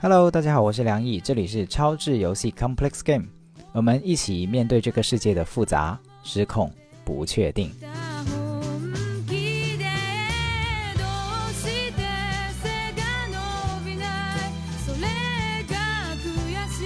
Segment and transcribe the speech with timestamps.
[0.00, 3.26] Hello，大家好，我是梁毅，这里是超智游戏 Complex Game，
[3.72, 6.70] 我们一起面对这个世界的复杂、失控、
[7.04, 7.70] 不确定。
[7.84, 9.84] 本気で
[10.96, 12.02] どうして
[12.62, 13.36] 背が伸
[13.84, 14.06] びない
[14.86, 15.04] それ
[15.66, 15.74] が
[16.22, 16.26] 悔
[16.70, 16.78] し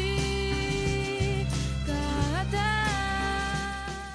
[1.87, 1.93] か
[2.43, 2.57] った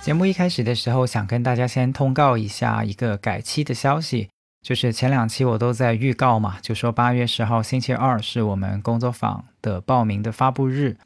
[0.03, 4.29] 节目一开始的时候，想跟大家先通告一下一个改期的消息，
[4.62, 10.96] 就是前两期我都在预告嘛，就说八月十号星期二是我们工作坊的报名的发布日。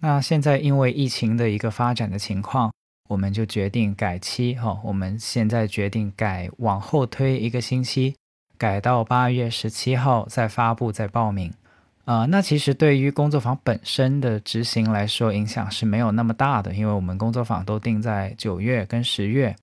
[0.00, 2.72] 那现在因为疫情的一个发展的情况，
[3.08, 8.14] 我们就决定改期哈、哦，我们现在决定改往后推一个星期，
[8.56, 11.52] 改到八月十七号再发布再报名。
[12.06, 19.54] 呃，那其实对于工作坊本身的执行来说，影响是没有那么大的，因为我们工作坊都定在九月跟十月。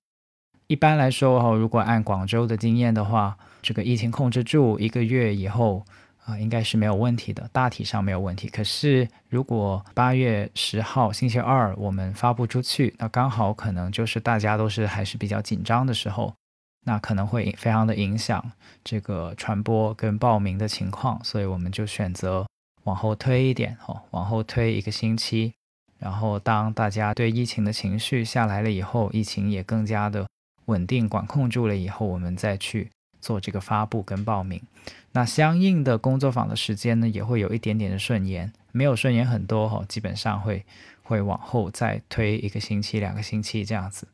[0.66, 5.84] 一般来说哈，如果按广州的经验的话，这个疫情控制住一个月以后
[6.26, 8.48] 啊、应该是没有问题的，大体上没有问题。
[8.48, 16.32] 可是如果八月十号星期二我们发布出去，那刚好可能就是大家都是还是比较紧张的时候，
[16.86, 18.42] 那可能会非常的影响
[18.82, 22.46] 这个传播跟报名的情况，所以我们就选择
[22.84, 25.52] 往后推一点哦，往后推一个星期。
[25.98, 30.26] 然后当大家对疫情的情绪下来了以后，疫情也更加的
[30.66, 34.60] 稳定管控住了以后，我们再去做这个发布跟报名。
[35.12, 40.64] 那相应的工作坊的时间呢，也会有一点点的顺延，没有顺延很多哈、哦，基本上会
[41.02, 44.08] 会往后再推一个星期、两个星期这样子。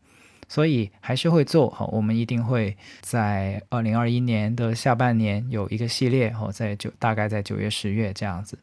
[0.48, 8.58] 所以还是会做哈，我们一定会在二零二一年的下半年有一个系列哦，在九大概在九月、十月这样子。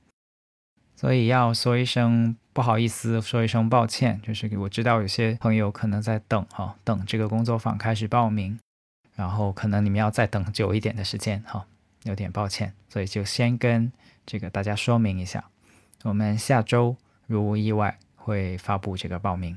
[0.99, 8.59] 所以要说一声不好意思，说一声抱歉，就是我知道有些朋友可能在等哈，等这个工作坊开始报名，
[9.15, 11.67] 然后可能你们要再等久一点的时间哈，
[12.03, 13.91] 有点抱歉，所以就先跟
[14.25, 15.45] 这个大家说明一下，
[16.03, 16.97] 我们下周
[17.27, 19.55] 如无意外会发布这个报名。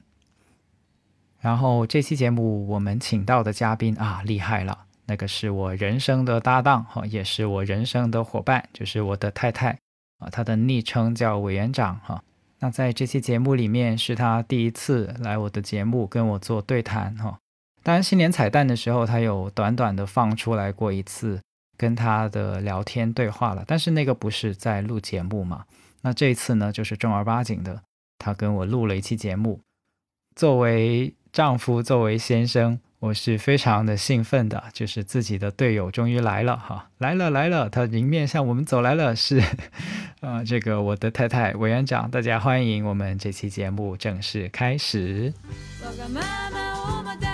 [1.40, 9.78] 然后这期节目我们请到的嘉宾啊，厉害了，那个是我人生的搭档哈，也是我人生的伙伴，就是我的太太。
[10.20, 12.22] 啊，他的昵称叫委员长哈。
[12.60, 17.38] 那在这期节目里面，是他第一次来我的节目跟我做对谈哈。
[17.82, 21.40] 当然，新年彩蛋的时候，他有短短的放出来过一次
[21.78, 25.64] 跟他的聊天对话了，但是那个不是在录节目嘛。
[26.02, 27.82] 那这次呢，就是正儿八经的，
[28.18, 29.60] 他跟我录了一期节目。
[30.36, 32.78] 作为丈夫，作为先生。
[32.99, 39.43] 我是非常的兴奋的，就是自己的队友终于来了哈，来了来了，他迎面向我们走来了，是，
[40.21, 45.33] 呃，这个我的太太委员长，大家欢迎我们这期节目正式开始。
[45.83, 46.21] わがま
[46.51, 47.27] まをまだ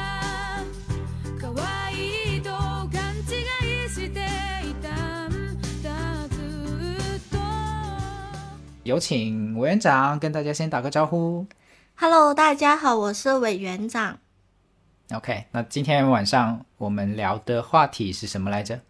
[1.39, 2.49] 可愛いと
[2.91, 4.19] 勘違いして
[4.65, 4.89] いた
[5.29, 5.31] ん
[5.81, 6.35] だず
[7.15, 7.37] っと
[8.83, 11.47] 有请委员长跟大家先打个招呼。
[11.95, 14.17] Hello，大家好，我是委员长。
[15.12, 18.80] OK，那今天晚上我们聊的话题是什么来着？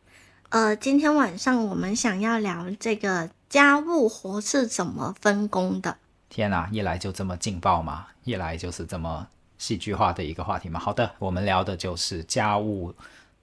[0.48, 5.98] 呃，今天晚上我们想要聊这个家务活是怎么分工的。
[6.30, 8.06] 天哪，一来就这么劲爆吗？
[8.24, 9.28] 一来就是这么
[9.58, 10.80] 戏剧化的一个话题吗？
[10.80, 12.94] 好的，我们聊的就是家务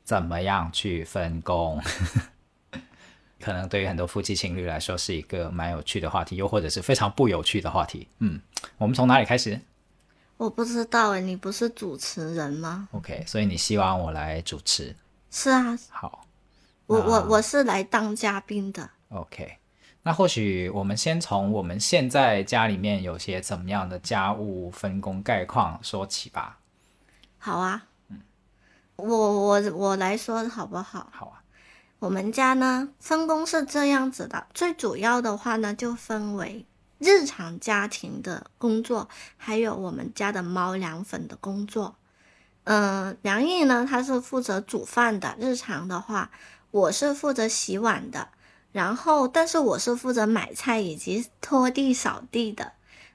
[0.03, 1.79] 怎么样去分工。
[3.39, 8.07] 可能对于很多夫妻情侣来说是一个蛮有趣的话题，又或者是非常不有趣的话题。
[8.17, 8.39] 嗯，
[8.79, 9.59] 我们从哪里开始
[10.38, 14.95] 我不知道诶，你不是主持人吗？？OK，所以你希望我来主持？
[15.31, 16.25] 是啊，好
[16.85, 18.89] 我我我是来当嘉宾的。
[19.09, 19.57] ，OK。
[20.06, 26.59] 那或许我们先从我们现在家里面有些怎么样的家务分工概况说起吧。
[27.38, 28.19] 好啊，嗯
[28.97, 31.07] 我我我来说好不好？
[31.13, 31.41] 好啊，
[32.00, 36.65] 我们家呢分工是这样子的，最主要的话呢就分为
[37.03, 41.95] 日常家庭的工作，还有我们家的猫粮粉的工作。
[42.63, 46.31] 嗯、梁毅呢他是负责煮饭的，日常的话
[46.71, 48.29] 我是负责洗碗的，
[48.71, 52.71] 然后但是我是负责买菜以及拖地扫地的。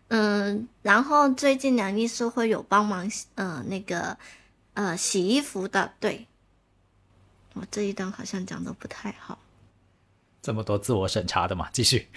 [0.08, 4.16] 嗯，然后最近梁毅是会有帮忙，呃，那个
[4.74, 6.26] 呃洗衣服的，对。
[7.54, 9.38] 我这一段好像讲的不太好。
[10.48, 12.08] 这么多自我审查的嘛， 继续。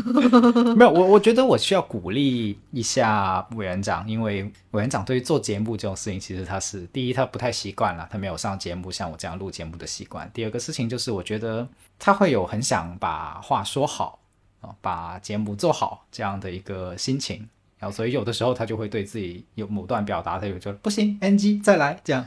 [0.74, 10.30] 没有，我我觉得我需要鼓励一下委员长，因为委员长对于做节目这种事情，其实他是第一，他不太习惯了，他没有上节目像我这样录节目的习惯。
[10.32, 11.68] 第二个事情就是，我觉得
[11.98, 14.18] 他会有很想把话说好
[14.62, 17.46] 啊、把节目做好这样的一个心情。
[17.78, 22.24] 然后，所以有的时候他就会对自己有某段表达，他就觉得不行，NG 再来这样。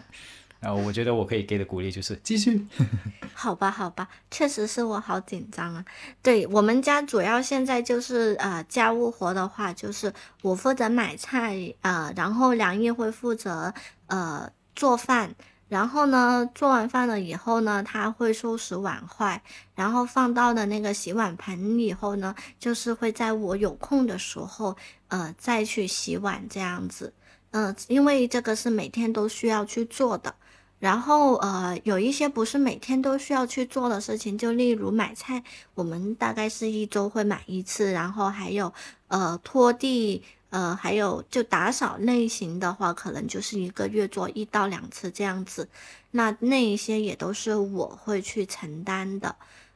[0.61, 2.65] 然后我觉得我可以给的鼓励就是继续。
[3.33, 5.83] 好吧，好吧，确实是我好紧张啊。
[6.21, 10.13] 对我们家主要现在就是呃家务活的话，就是
[10.43, 13.73] 我负责买菜，呃，然后梁毅会负责
[14.07, 15.35] 呃做饭。
[15.67, 19.41] 然后呢，做完饭了以后呢，他会收拾碗筷，
[19.73, 24.75] 然后放到了那个洗碗盆以后呢，就是会在我有空的时候，
[25.07, 27.13] 呃，再去洗碗这样子。
[27.51, 30.35] 呃，因为这个是每天都需要去做的。
[30.81, 35.41] 然后呃，有一些不是每天都需要去做的事情，就例如买菜，
[35.75, 37.93] 我们大概是一周会买一次。
[37.93, 38.73] 然后还有
[39.07, 40.21] 呃拖地。
[40.51, 45.69] 呃，还有就打扫类型的话，可能就是一个月做一到两次这样子。
[46.11, 49.33] 那那一些也都是我会去承担的。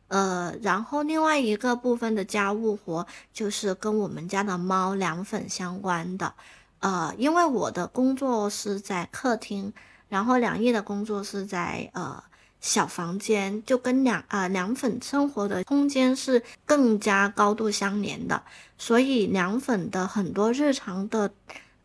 [0.09, 6.33] 呃，然后另外一个部分的家务活就是跟我们家的猫凉粉相关的。
[6.79, 9.71] 呃，因为我的工作是在客厅，
[10.09, 12.23] 然后两亿的工作是在呃。
[12.61, 18.41] 小房间就跟凉啊凉粉生活的空间是更加高度相连的，
[18.75, 21.31] 所以凉粉的很多日常的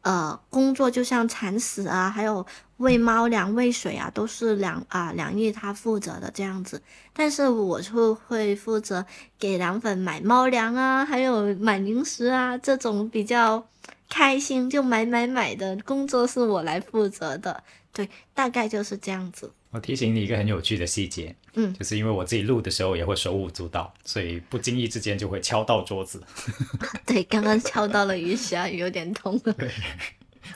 [0.01, 2.47] 呃工作，就像铲屎啊，还有
[2.79, 6.81] 喂猫粮、喂水啊，都是凉啊凉毅他负责的这样子。
[7.13, 9.05] 但是我就会负责
[9.39, 13.67] 给凉粉买猫粮啊，还有买零食啊，这种比较
[14.09, 17.63] 开心就买买买的工作是我来负责的。
[17.94, 19.52] 对，大概就是这样子。
[19.72, 26.24] 我提醒你一个很有趣的细节，嗯，就是因为我自己录的时候也会手舞足蹈，所以不经意之间就会敲到桌子。
[27.06, 29.38] 对，刚刚敲到了一下，有点痛。
[29.40, 29.70] 对，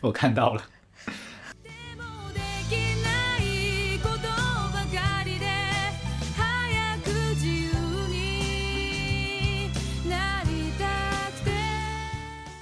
[0.01, 0.63] 我看到了。
[1.63, 2.04] でも
[2.34, 5.48] できないことばかりで
[6.38, 7.74] 早く自由
[8.10, 9.69] に
[10.07, 11.51] なりたくて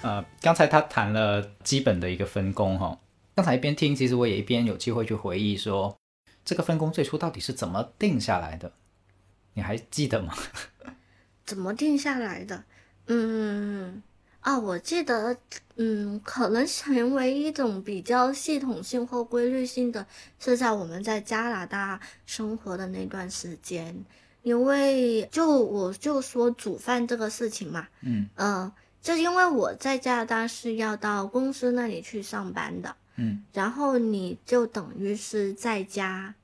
[0.01, 2.99] 呃，刚才他谈了基本的一个分工哈，
[3.34, 5.96] 刚才一边听，其实我也一边有机会去回忆说，
[6.44, 8.72] 这个分工最初到底是怎么定下来的？
[9.54, 10.34] 你还记得吗？
[11.44, 12.64] 怎么定下来的？
[13.06, 14.02] 嗯，
[14.40, 15.36] 啊，我记得，
[15.76, 20.06] 嗯，可能成为一种比较系统性或规律性的，
[20.38, 24.04] 是在我们在加拿大生活的那段时间，
[24.42, 36.34] 因为就我就说煮饭这个事情嘛，嗯嗯、就因为我在加拿大是要到公司那里去上班的，嗯然后你就等于是在家，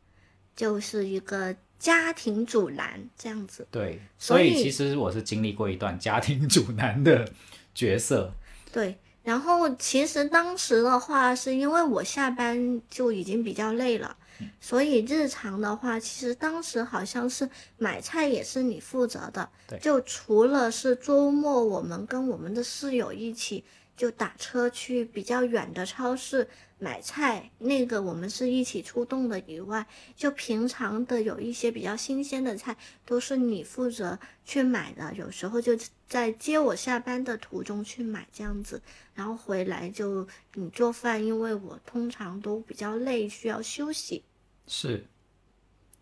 [0.54, 3.66] 就是一个家庭主男这样子。
[3.70, 7.30] 对，所以其实我是经历过一段家庭主男的
[7.74, 8.32] 角色。
[8.72, 14.16] 对，然后其实当时的话，是因为我下班就已经比较累了，
[14.60, 17.48] 所以日常的话，其实当时好像是
[17.78, 23.64] 买菜也是你负责的对，就除了是周末我们跟我们的室友一起
[23.98, 26.48] 就打车去比较远的超市
[26.78, 29.84] 买菜，那个我们是一起出动的以外，
[30.16, 38.80] 就平常的有一些比较新鲜的菜都是你负责去买的，有时候就在接我下班的途中去买这样子，
[39.14, 44.22] 然后回来就你做饭，因为我通常都比较累，需要休息。
[44.68, 45.04] 是，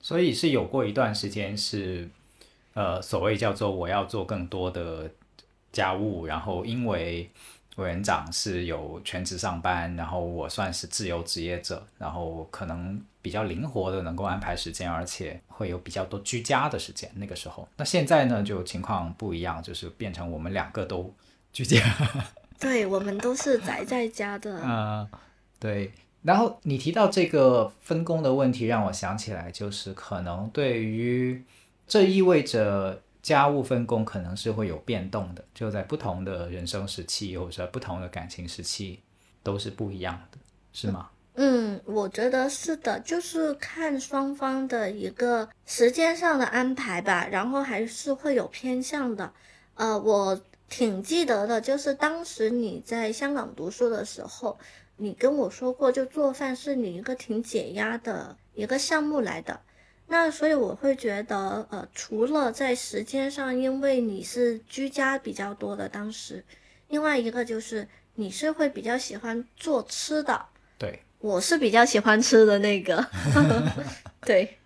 [0.02, 2.10] 所以是有过一段时间是，
[2.74, 5.10] 呃，所谓叫做我要做更多的
[5.72, 7.30] 家务，然后因为
[7.76, 17.10] 委员长是有全职上班，然后我算是自由职业者，然后可能比较灵活的能够安排时间，而且会有比较多居家的时间。
[17.14, 21.14] 那个时候，那现在呢就情况不一样，就是变成我们两个都
[21.52, 21.80] 居家。
[22.58, 25.06] 对我们都是宅在家的，嗯，
[25.58, 25.92] 对。
[26.22, 31.44] 然后你提到这个分工的问题，让我想起来，就是可能对于
[31.86, 39.02] 这意味着家务分工可能是会有变动的，就在不同的人生时期或者不同的感情时期
[39.42, 40.38] 都是不一样的，
[40.72, 41.10] 是吗？
[41.34, 49.32] 嗯，我觉得是的，就是看双方的一个时间上的安排吧，然后还是会有偏向的。
[49.74, 54.56] 呃，我挺记得的，就是当时你在香港读书的时候，
[54.98, 59.60] 你跟我说过，就做饭是你一个挺解压的一个项目来的。
[60.08, 66.44] 那所以我会觉得，呃，除了在时间上，因为你是居家比较多的，当时，
[66.88, 70.46] 另外一个就是你是会比较喜欢做吃的。
[70.78, 73.04] 对我是比较喜欢吃的那个，
[74.24, 74.58] 对，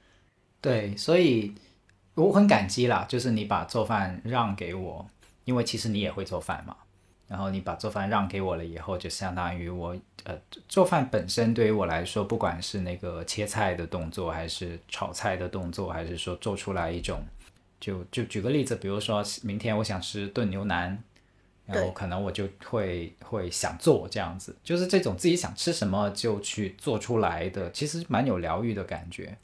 [0.61, 1.54] 对，所以
[2.14, 5.09] 我很感激啦，就是你把做饭让给我，
[5.44, 6.76] 因为其实你也会做饭嘛。
[7.28, 17.23] 然后你把做饭让给我了以后，就相当于我呃做饭本身对于我来说，不管是那个切菜的动作，还是炒菜的动作，还是说做出来一种，
[17.81, 21.03] 就就举个例子，比如说明天我想吃炖牛腩，
[21.67, 29.37] 然后可能我就会会想做这样子，就是这种自己想吃什么就去做出来的，其实蛮有疗愈的感觉。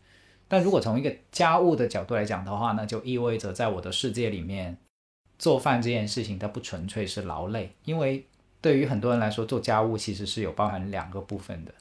[0.49, 4.77] 但如果从一个家务的角度来讲的话，那就意味着在我的世界里面，
[5.39, 8.25] 做饭这件事情它不纯粹是劳累，因为
[8.61, 11.73] 对于很多人来说，做家务其实是有包含两个部分的。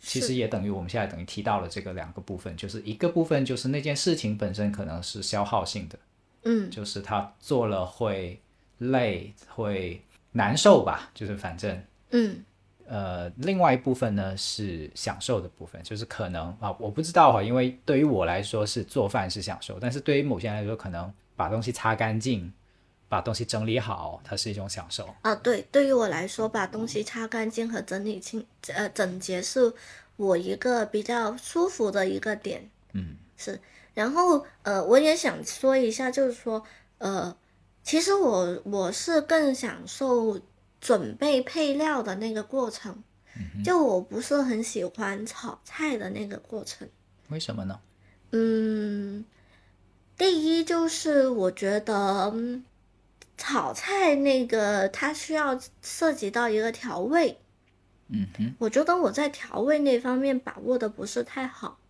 [0.00, 5.98] 其实也等于我们现在等于提到了这个两个部分，就是一个部分就是那件事情本身可能是消耗性的，
[6.42, 6.70] 嗯。
[6.70, 8.40] 就是他做了会
[8.78, 10.02] 累、会
[10.32, 12.44] 难受吧，就是反正嗯。
[12.84, 22.52] 呃，另外一部分呢是享受的部分，就是可能啊，我不知道哈，因为对于我来说是做饭是享受，但是对于某些人来说，可能把东西擦干净、
[23.12, 25.14] 把东西整理好，它是一种享受。
[25.20, 29.70] 啊，对，对于我来说，把东西擦干净和整理清呃整洁是
[30.16, 32.70] 我一个比较舒服的一个点。
[32.94, 33.60] 嗯，是。
[33.92, 36.64] 然后呃，我也想说一下，就是说
[36.96, 37.36] 呃，
[37.82, 40.40] 其实我我是更享受
[40.80, 43.04] 准备配料的那个过程，
[43.62, 46.88] 就我不是很喜欢炒菜的那个过程。
[47.28, 47.78] 为什么呢？
[48.30, 49.22] 嗯，
[50.16, 52.64] 第一就是我觉得嗯
[53.42, 57.38] 炒菜那个它需要涉及到一个调味，
[58.08, 61.80] 嗯哼，我觉得我在调味那方面把握的不是太好。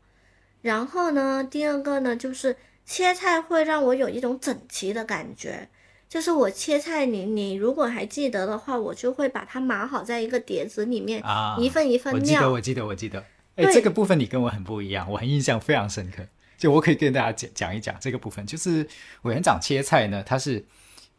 [0.63, 2.57] 然后呢，第二个呢就是
[2.87, 5.69] 切菜会让我有一种整齐的感觉。
[6.09, 13.23] 就是我切菜你，你如果还记得的话，我就会把它码好在一个碟子里面，啊，一份一份我记得，我记得，我记得。
[13.57, 16.25] 哎，这个部分你跟我很不一样，我很印象非常深刻。
[16.57, 18.89] 就我可以跟大家讲讲一讲这个部分，就是
[19.23, 20.65] 委员长切菜呢，他是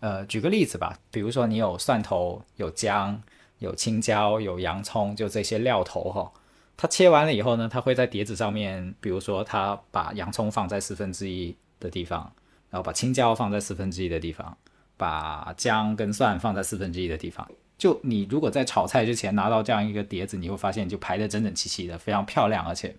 [0.04, 3.24] 呃，举个例子吧，比如说你有蒜头、有姜、
[3.60, 6.30] 有青椒、有洋葱，就这些料头哈。
[6.76, 12.30] 它切完了以后呢，它会在碟子上面，比如说它把洋葱放在四分之一的地方，
[12.70, 14.58] 然后把青椒放在四分之一的地方，
[14.98, 17.50] 把姜跟蒜放在四分之一的地方。
[17.78, 22.94] 就你如果在炒菜之前拿到这样一个碟子，你会发现就排的整整齐齐的，非常漂亮，而且、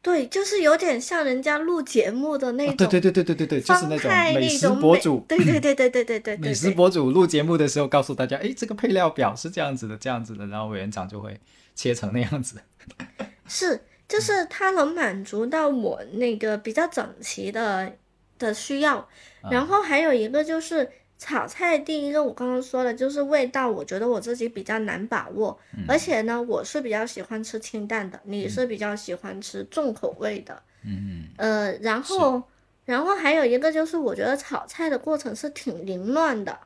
[0.00, 11.38] 对，就是有点像人家录节目的那种，对对对对对对对，就是那种美食博主，对对对对对对对， 美食博主录节目的时候告诉大家，哎，这个配料表是这样子的，这样子的，然后委员长就会
[11.74, 12.60] 切成那样子。
[13.48, 17.92] 是，就是它能满足到我那个比较整齐的
[18.38, 19.08] 的需要，
[19.50, 20.88] 然后还有一个就是。
[21.18, 25.58] 炒菜，第一个我刚刚说的就是味道，我觉得我自己比较难把握，
[25.88, 30.62] 而且呢，我是比较喜欢吃清淡的，你是比较喜欢吃重口味的。
[30.84, 32.40] 嗯，呃，然后
[32.84, 36.56] 然后还有一个就是我觉得炒菜的过程是挺凌乱的。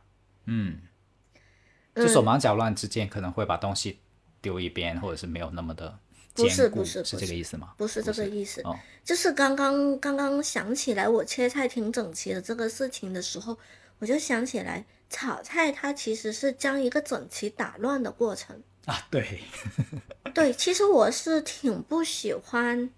[0.45, 0.77] 嗯，
[1.95, 4.01] 嗯就手忙脚乱之间可能会把东西
[4.43, 5.99] 丢一边，或者是没有那么的
[6.35, 7.73] 不是不是不是这个意思吗？
[7.79, 13.59] 不是这个意思，哦就是刚刚刚刚想起来我切菜挺整齐的这个事情的时候，
[14.03, 18.61] 我就想起来炒菜它其实是将一个整齐打乱的过程。
[18.87, 19.39] 啊，对，
[20.35, 22.91] 对，其实我是挺不喜欢，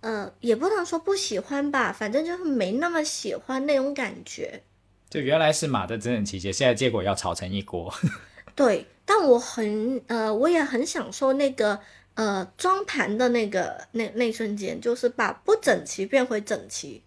[0.00, 4.62] 呃，也不能说不喜欢吧，反正就是没那么喜欢那种感觉。
[5.10, 7.92] 就原来是码的整整齐齐，现在结果要炒成一锅。
[8.56, 11.78] 对，但我很呃，我也很享受那个
[12.14, 17.02] 呃装盘的那个那那瞬间，就是把不整齐变回整齐。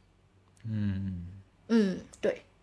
[0.66, 1.26] 嗯，
[1.70, 2.09] 嗯，对。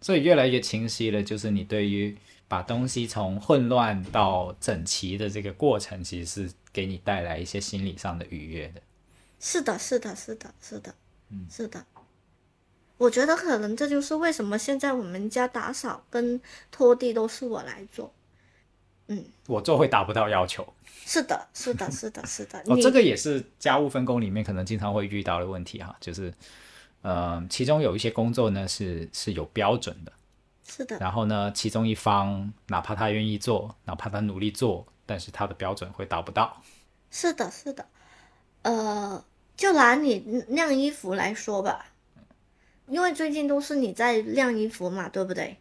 [0.06, 8.80] 所以越来越清晰了，就是你对于把东西从混乱到整齐的这个过程，其实是给你带来一些心理上的愉悦的。
[9.40, 10.94] 是的，是的，是的，是的，
[11.30, 11.84] 嗯，是的。
[12.98, 18.14] 我觉得可能这就是为什么现在我们家打扫跟拖地都是我来做。
[19.08, 20.72] 嗯，我做会达不到要求，
[21.04, 22.60] 是的，是的，是的，是的。
[22.70, 26.32] 哦，你这个也是家务分工里面可能经常会遇到的问题哈，就是，
[27.06, 30.12] 呃，其中有一些工作呢是是有标准的，
[30.66, 36.60] 是的，然后呢，其中一方哪怕他愿意做，哪怕他努力做，但是他的标准会达不到。
[37.12, 37.86] 是的，是的。
[38.62, 39.24] 呃，
[39.56, 41.92] 就拿你晾衣服来说吧，
[42.88, 45.56] 因为最近都是你在晾衣服嘛，对不对？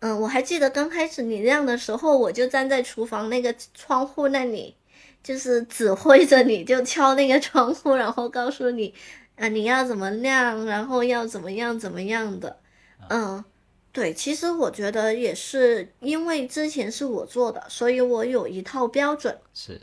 [0.00, 4.74] 嗯、我还记得刚开始你晾的时候，我就站在厨房那个窗户那里，
[5.22, 8.92] 就是指挥着你，就敲那个窗户，然后告诉你，
[9.36, 12.60] 啊、你要怎么亮，然后要怎么样怎么样的。
[13.08, 13.44] 嗯，
[13.90, 19.36] 对，其实我觉得也是因为之前是我做的，所以我有一套标准。
[19.52, 19.80] 是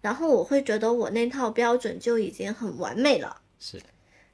[0.00, 3.36] 然后我会觉得我那套标准就已经很完美了。
[3.58, 3.82] 是，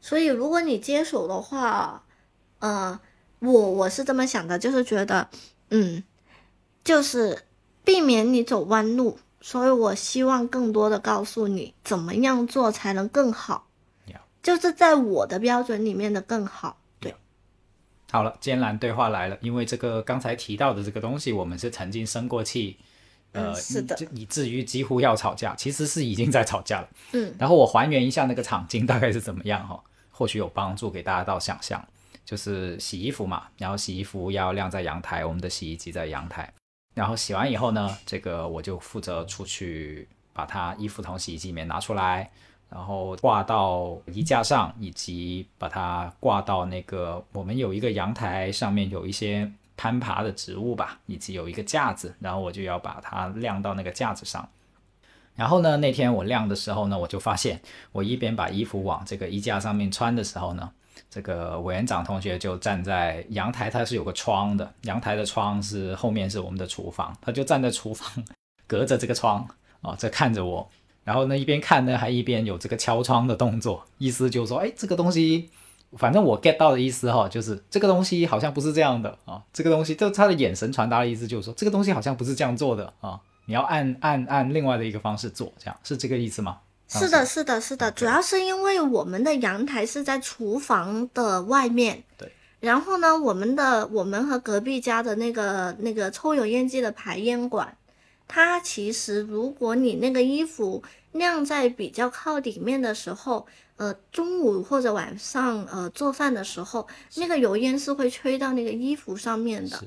[0.00, 2.04] 所以如果你接手的话，
[2.58, 3.00] 呃，
[3.40, 5.28] 我我是这么想的，就是觉得，
[5.70, 6.04] 嗯，
[6.84, 7.42] 就是
[7.84, 9.18] 避免你走弯路。
[9.40, 13.66] 所以我希望更多的告诉你怎么样做才能更好.
[14.42, 16.78] 就是在我的标准里面的更好。
[16.98, 17.14] 对，
[18.10, 22.78] 好了，艰难对话来了，因为这个刚才提到的这个东西，我们是曾经生过气，
[23.32, 26.88] 呃，嗯是的以以至于几乎要吵架，其实是已经在吵架了。
[27.12, 31.82] 嗯， 然后我还原一下那个场景大概是怎么样哈，或许有帮助给大家到想象。
[32.24, 36.50] 就是洗衣服嘛，然后洗衣服要晾在阳台，我们的洗衣机在阳台，
[36.94, 42.30] 然后洗完以后呢，这个我就负责出去把它衣服从洗衣机里面拿出来，
[42.72, 54.48] 然后挂到衣架上，以及把它挂到那个我们有一个阳台上面有一些攀爬的植物吧，以及有一个架子，然后我就要把它晾到那个架子上。
[55.34, 57.60] 然后呢，那天我晾的时候呢，我就发现
[57.92, 60.70] 我一边把衣服往这个衣架上面穿的时候呢，
[61.10, 68.24] 这个委员长同学就站在阳台，它是有个窗的，阳台的窗是后面是我们的厨房，他就站在厨房，
[68.66, 69.46] 隔着这个窗
[69.82, 70.66] 啊，在看着我。
[71.04, 75.50] 然后呢，一边看呢，还一边有这个敲窗的动作，意思就是说，哎，这个东西，
[75.96, 86.58] 反正我 get 到的意思哈，就是这个东西好像不是这样的啊，这个东西，就他的眼神传达的意思就是说，这个东西好像不是这样做的啊，你要按按按另外的一个方式做，这样是这个意思吗？
[86.88, 92.04] 是的，是的，是的，主要是因为我们的阳台是在厨房的外面。
[92.18, 92.30] 对。
[92.60, 97.76] 然后呢，我们的我们和隔壁家的那个那个抽油烟机的排烟管，
[98.34, 103.46] 它其实如果你那个衣服晾在比较靠里面的时候，
[103.76, 109.76] 呃，中午或者晚上呃做饭的时候，那个油烟是会吹到那个衣服上面的。
[109.76, 109.84] 是。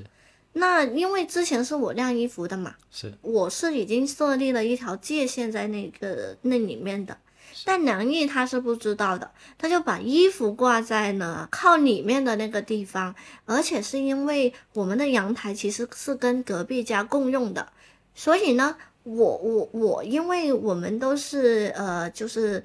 [0.53, 3.11] 那因为之前是我晾衣服的嘛，是。
[3.23, 7.17] 我是已经设立了一条界限在那个那里面的，
[7.65, 17.67] 但梁毅他是不知道的，他就把衣服挂在呢靠里面的那个地方，而且是因为我们的阳台其实是跟隔壁家共用的，
[18.15, 22.63] 所以呢，我我我，因为我们都是呃就是。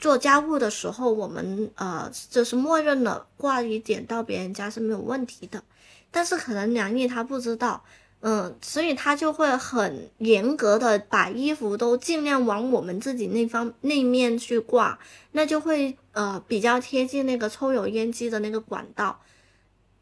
[0.00, 5.62] 做家务的时候，我们呃就是默认了挂一点到别人家是没有问题的，
[6.10, 7.84] 但是可能梁毅他不知道，
[8.20, 14.98] 嗯，所以他就会很严格的把衣服都尽量往我们自己那方那面去挂，
[15.32, 19.20] 那就会呃比较贴近那个抽油烟机的那个管道。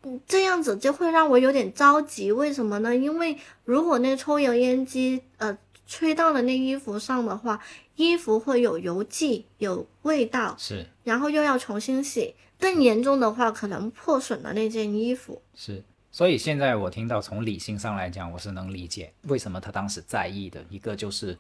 [0.03, 2.31] 嗯，这样子就会让我有点着急。
[2.31, 2.95] 为什么呢？
[2.95, 5.57] 因为如果那抽油烟机呃
[5.87, 7.61] 吹到了那衣服上的话，
[7.97, 12.35] 衣服会有油迹、有味道，是然后又要重新洗。
[12.61, 15.41] 更严重的话，可能破损了那件衣服。
[15.55, 20.65] 是，所以现在我听到从理性上来讲，我是能理解为什么他当时在意的。
[20.69, 21.39] 一个就是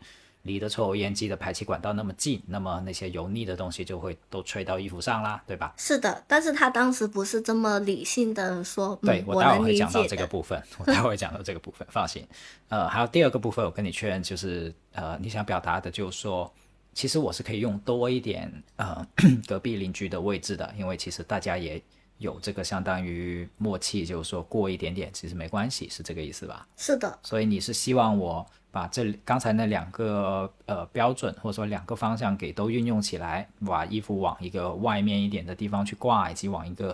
[0.49, 5.75] 离得抽油烟机的排气管道那么近，那么那些油腻的东西就会都吹到衣服上啦，对吧？
[5.77, 10.29] 是的，但是他当时不是这么理性的说，对嗯，我待会会讲到这个。
[10.29, 12.23] 部分，我待会会讲到这个部分，放心。
[12.69, 16.53] 呃，还有第二个部分，我跟你确认，就是呃，你想表达的就是说，
[16.93, 19.07] 其实我是可以用多一点呃
[19.49, 21.83] 隔壁邻居的位置的，因为其实大家也
[22.19, 26.69] 有这个相当于默契，就是说过一点点其实没关系，是这个意思吧？
[26.77, 36.89] 是的，所以你是希望我把这刚才那两个呃标准或者说两个方向给都运用起来，把衣服往一个外面一点的地方去挂，以及往一个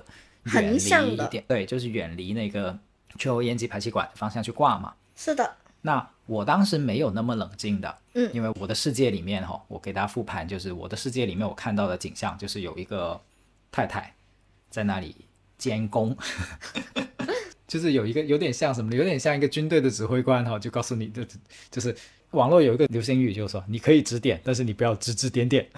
[0.44, 2.78] 远横离向一点，对，就是远离那个
[3.18, 4.94] 抽油烟机排气管的方向去挂嘛。
[5.16, 13.20] 是的，那我当时没有那么冷静的，嗯因为我的世界里面哈，我给大家复盘，就是我的世界里面我看到的景象就是有一个
[13.70, 14.14] 太太
[14.70, 15.14] 在那里
[15.58, 16.16] 监工，
[17.74, 21.24] 就是有一个有点像什么，有点像一个军队的指挥官哈，就告诉你，就
[21.72, 21.92] 就是
[22.30, 25.68] 网络有一个流行语，就是说你可以指点，但是你不要指指点点，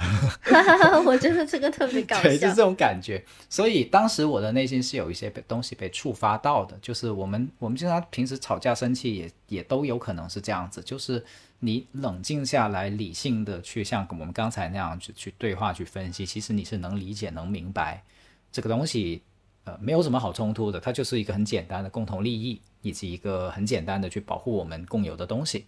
[1.06, 2.62] 我觉得这个特别搞对，就是这。
[2.62, 3.24] 种感觉。
[3.48, 11.24] 所以当时我的内心是有一些被东西被触发到的，就是我们我们经常平时吵架生气也也都有可能是这样子，就是
[11.60, 18.02] 你冷静下来，理性的去像我们刚才那样去去对话去分析，其实你是能理解能明白
[18.52, 19.22] 这个东西。
[19.66, 25.66] 呃，没有什么好冲突的，它就是一个很简单的共同利益，以及一个很简单的去保护我们共有的东西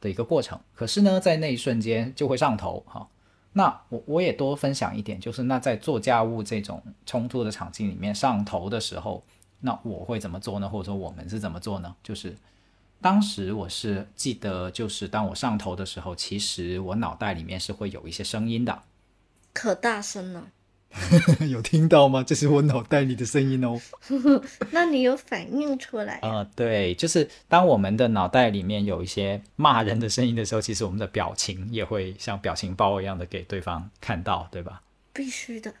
[0.00, 0.60] 的一个过程。
[0.74, 3.08] 可是呢，在那一瞬间就会上头哈。
[3.54, 9.24] 那我我也多分享一点，就是那在做家务这种冲突的场景里面上头的时候，
[9.60, 10.68] 那我会怎么做呢？
[10.68, 11.94] 或者说我们是怎么做呢？
[12.02, 12.36] 就是
[13.00, 18.82] 当时我是记得，就是当我上头的时候，其实我脑袋里面是会有一些声音的。
[19.52, 20.48] 可大声了，
[21.50, 22.22] 有听到吗？
[22.22, 23.80] 这是我脑袋里的声音哦。
[24.70, 26.18] 那你有反应出来？
[26.22, 34.82] 呃，对，就是当我们的脑袋里面有一些骂人的声音的时候，其实我们的表情也会像表情包一样的给对方看到，对吧？
[35.12, 35.72] 必须的。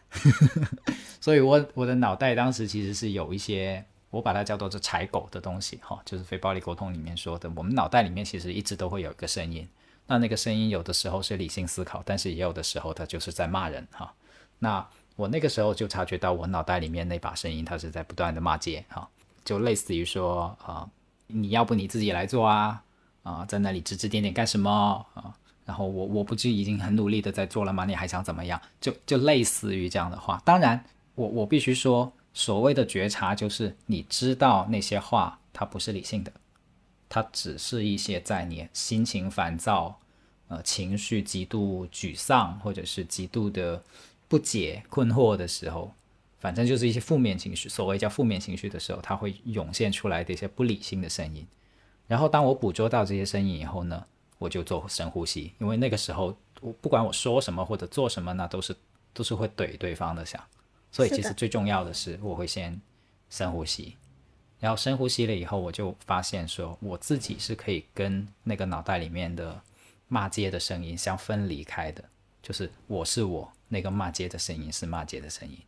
[1.20, 9.68] 所以我我的脑袋当时其实是有一些，我把它叫做这踩狗的东西哈，就是非暴力沟通里面说的，我们脑袋里面其实一直都会有一个声音，
[10.06, 14.12] 那那个声音有的时候是理性思考，但是也有的时候它就是在骂人哈。
[14.58, 19.08] 那我那个时候就察觉到我脑袋里面那把声音，它是在不断的骂街哈、
[19.44, 20.88] 就类似于说啊、
[21.26, 22.82] 你要不你自己来做啊
[23.22, 25.34] 啊、在那里指指点点干什么啊？
[25.64, 27.84] 然后我我不就已经很努力的在做了吗？
[27.84, 28.60] 你还想怎么样？
[28.80, 30.42] 就就类似于这样的话。
[30.44, 36.32] 当然，我我必须说，所谓的觉察就是你知道那些话它不是理性的，
[37.08, 40.00] 它只是一些在你心情烦躁、
[40.48, 43.80] 呃情绪极度沮丧或者是极度的
[44.32, 45.92] 不解、困惑的时候，
[46.38, 51.46] 反正就是一些负面情绪，所谓叫负面情绪的时候，它会涌现出来的一些不理性的声音。
[52.06, 54.02] 然后当我捕捉到这些声音以后呢，
[54.38, 58.74] 我就做深呼吸，因为那个时候我不管我说什么或者做什么呢，都是
[59.12, 60.42] 都是会怼对方的想，
[60.90, 62.80] 所以其实最重要的是我会先
[63.28, 63.98] 深呼吸，
[64.60, 69.60] 然后深呼吸了以后，我就发现说我自己是可以跟那个脑袋里面的
[70.08, 72.02] 骂街的声音相分离开的，
[72.42, 75.58] 就是我是我，那个骂街的声音是骂街的声音。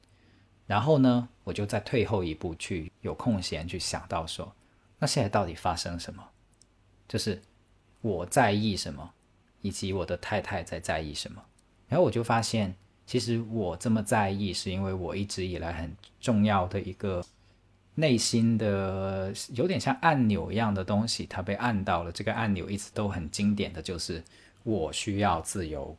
[0.66, 4.54] 然后呢，我就再退后一步去有空闲去想到说，
[4.98, 6.22] 那现在到底发生什么？
[7.08, 7.40] 就是
[8.02, 9.10] 我在意什么，
[9.62, 11.42] 以及我的太太在在意什么。
[11.88, 12.74] 然后我就发现，
[13.06, 17.24] 其实我这么在意，是因为我一直以来很重要的一个
[17.94, 22.12] 内心的有点像按钮一样的东西，它被按到了。
[22.12, 24.22] 这个按钮一直都很经典的就是
[24.62, 25.96] 我需要自由，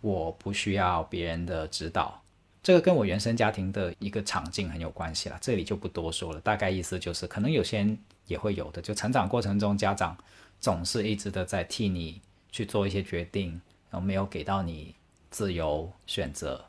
[0.00, 2.22] 我不需要别人的指导。
[2.62, 6.40] 这个跟我原生家庭的一个场景很有关系了，这里就不多说了。
[6.40, 10.16] 大概意思就是，可能有些人也会有的，就成长过程中，家长
[10.60, 13.52] 总是一直的在替你去做一些决定，
[13.90, 14.94] 然后没有给到你
[15.30, 16.62] 自由选择。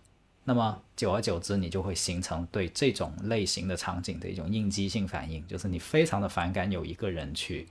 [0.46, 7.68] 那么久而久之，你就会形成对这种类型的场景的一种应激性反应，就是你非常的反感有一个人去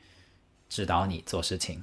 [0.68, 1.83] 指导你做事情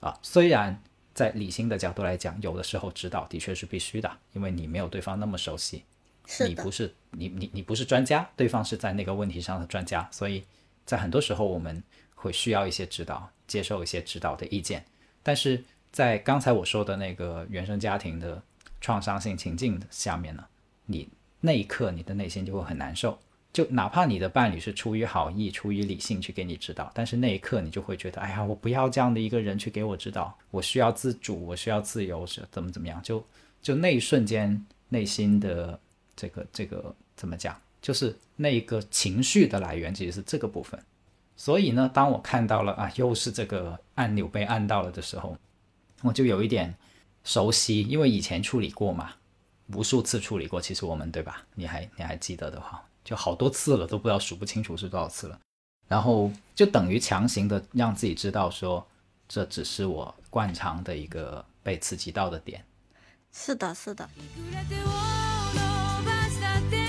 [0.00, 0.18] 啊。
[0.22, 0.82] 虽然
[1.14, 5.84] 在理性的角度来讲，有的时候指导的确是必须的，因为你没有对方那么熟悉，
[6.26, 10.44] 是你不，是你你你不是专家，对方是在那个问题上的专家，所以
[10.84, 11.82] 在很多时候我们
[12.14, 14.84] 会需要一些指导，接受一些指导的意见。
[15.22, 18.42] 但是在刚才我说的那个原生家庭的
[18.80, 20.44] 创伤性情境下面呢，
[20.86, 21.08] 你
[21.40, 23.18] 那一刻你的内心就会很难受。
[23.52, 33.02] 就哪怕你的伴侣是出于好意、出于理性去给你指导，但是那一刻你就会觉得，哎呀，我不要这样的一个人去给我指导，我需要自主，我需要自由，是怎么怎么样？
[33.02, 33.22] 就
[33.60, 35.78] 就那一瞬间内心的
[36.16, 37.54] 这个这个怎么讲？
[37.82, 40.80] 就是那个情绪的来源其实是这个部分。
[41.36, 45.36] 所以呢，当我看到了啊，又是这个按钮被按到了的时候，
[46.02, 46.74] 我就有一点
[47.24, 49.12] 熟悉，因为以前处理过嘛，
[49.74, 50.60] 无数次处理过。
[50.60, 51.44] 其实我们对吧？
[51.54, 55.39] 你还你还记得的话，就好多次了，都不知道数不清楚是多少次了。
[55.87, 58.85] 然后就等于强行的让自己知道说，
[59.27, 62.65] 这只是我惯常的一个被刺激到的点。
[63.31, 64.87] 是的，是的，いくら手を
[65.53, 65.59] 伸
[66.03, 66.87] ばしたって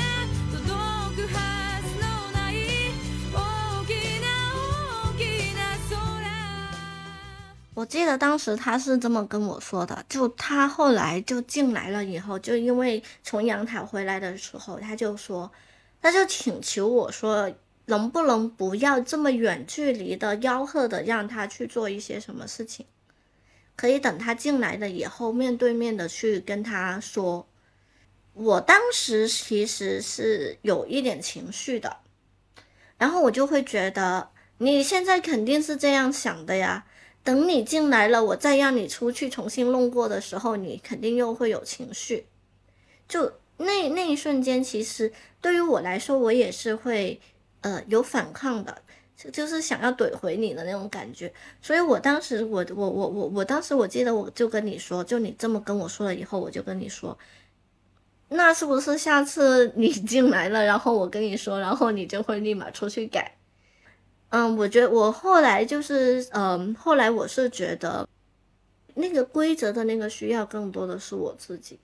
[0.51, 0.67] 届
[1.15, 1.37] くは
[1.83, 2.55] ずのない
[3.33, 3.37] 大
[3.85, 3.91] き
[4.21, 4.27] な
[5.05, 5.95] 大きな空
[7.75, 15.51] 我记得当时他是这么跟我说的，就他后来就进来了以后，就因为从阳台回来的时候，他就说，
[16.04, 17.50] 他就请求我说，
[17.86, 22.86] 能不能不要这么远距离的吆喝的让他去做一些什么事情，
[23.78, 27.48] 可以等他进来了以后，面对面的去跟他说。
[28.34, 31.98] 我当时其实是有一点情绪的，
[32.98, 36.86] 然后我就会觉得你现在肯定是这样想的呀。
[37.24, 42.26] 等你进来了，我再让你出去重新弄过的时候，你肯定又会有情绪。
[43.08, 47.20] 就那那一瞬间，其实对于我来说，我也是会
[47.60, 48.82] 呃有反抗的，
[49.18, 51.32] 就就是想要怼回你的那种感觉。
[51.62, 57.18] 所以我当时我我我我我当时我记得我就跟你说，就你这么跟我说了以后，我就跟你说，
[58.30, 63.36] 那是不是下次你进来了，然后我跟你说，然后你就会立马出去改？
[64.30, 68.08] 嗯，我觉得我后来就是，嗯，后来我是觉得，
[68.96, 71.78] 那个规则的那个需要更多的是我自己。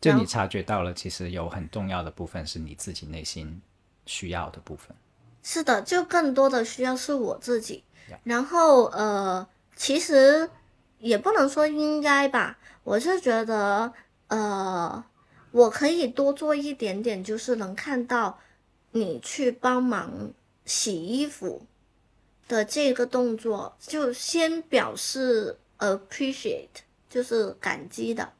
[0.00, 3.60] 就你察觉到了，其实有很重要的部分是你自己内心
[4.06, 4.96] 需要的部分。
[5.42, 7.84] 是的，就更多的需要是我自己。
[8.24, 10.50] 然后呃，其实
[10.98, 13.92] 也不能说应该吧，我是觉得
[14.28, 15.04] 呃，
[15.50, 18.38] 我可以多做一点点，就是能看到
[18.92, 20.32] 你去帮忙
[20.64, 21.62] 洗衣服
[22.48, 26.68] 的这个动作，就先表示 appreciate，
[27.08, 28.32] 就是感激的。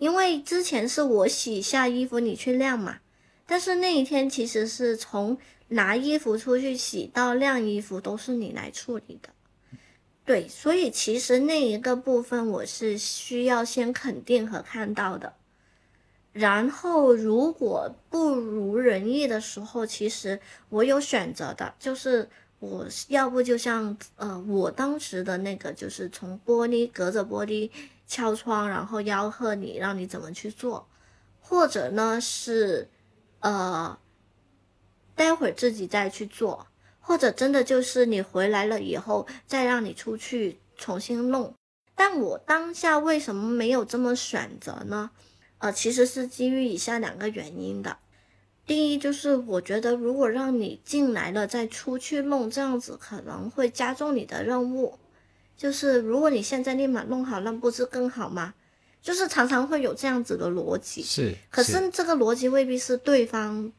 [0.00, 3.00] 因为之前是我洗下衣服，你去晾嘛，
[3.44, 5.36] 但是那一天其实是从
[5.68, 9.28] 拿衣服出去洗到晾衣服都是你来处理的，
[10.24, 15.34] 对，所以其实那一个部分我是需要先肯定和看到的。
[16.32, 22.26] 然后如果不如人意的时候，其实我有选择的，就是
[22.58, 27.68] 我要不就像呃我当时的那个，就是从玻璃隔着玻璃
[28.10, 30.88] 敲窗，然后吆喝你，让你怎么去做，
[31.40, 32.90] 或者呢是
[33.38, 33.96] 呃
[35.14, 36.66] 待会儿自己再去做，
[36.98, 41.54] 或者真的就是你回来了以后再让你出去重新弄。
[41.94, 45.12] 但我当下为什么没有这么选择呢？
[45.58, 47.98] 呃，其实是基于以下两个原因的。
[48.66, 54.98] 第一就是我觉得，如果让你进来了再出去弄，这样子可能会加重你的任务。
[55.60, 58.54] 就是如果你现在立马弄好，那不是更好吗？
[59.02, 61.02] 就是常常会有这样子的逻辑。
[61.02, 63.70] 是，可是这个逻辑未必是对方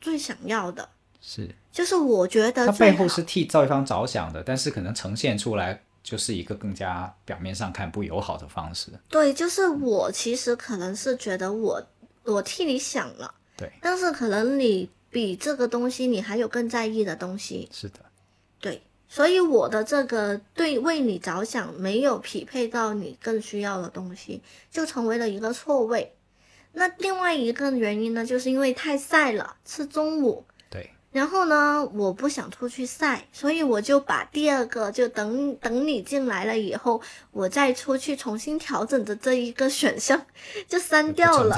[0.00, 0.88] 最想要的。
[1.20, 8.90] 是，就是我觉得他背后是替对方着想的，但是可能呈现出来就是一个更加表面上看不友好的方式。
[9.08, 11.80] 对，就是我其实可能是觉得我
[12.24, 18.00] 我替你想了，对，但是可能你比这个东西你还有更在意的东西，是的，
[18.58, 18.82] 对，
[19.14, 26.16] 所以我的这个对为你着想没有匹配到你更需要的东西，就成为了一个错位。
[26.72, 30.44] 那另外一个原因呢，就是因为太晒了，是中午，
[31.14, 37.00] 然后呢，我不想出去晒，所以我就把第二个就等等你进来了以后，
[37.30, 40.20] 我再出去重新调整的这一个选项
[40.66, 41.56] 就删掉了，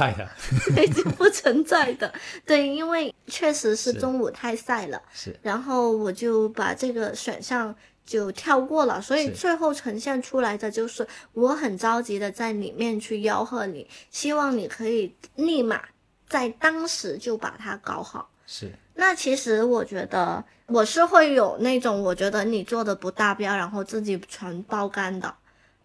[0.76, 2.12] 已经不存在的。
[2.44, 15.82] 对，因为确实是是中午太晒了，是然后我就把这个选项就跳过了，所以最后呈现出来的就是我很着急的在里面去吆喝你，希望你可以立马
[16.28, 18.28] 在当时就把它搞好。
[18.46, 25.32] 是，那其实我觉得我是会有那种我觉得你做的不达标，然后自己全包干的，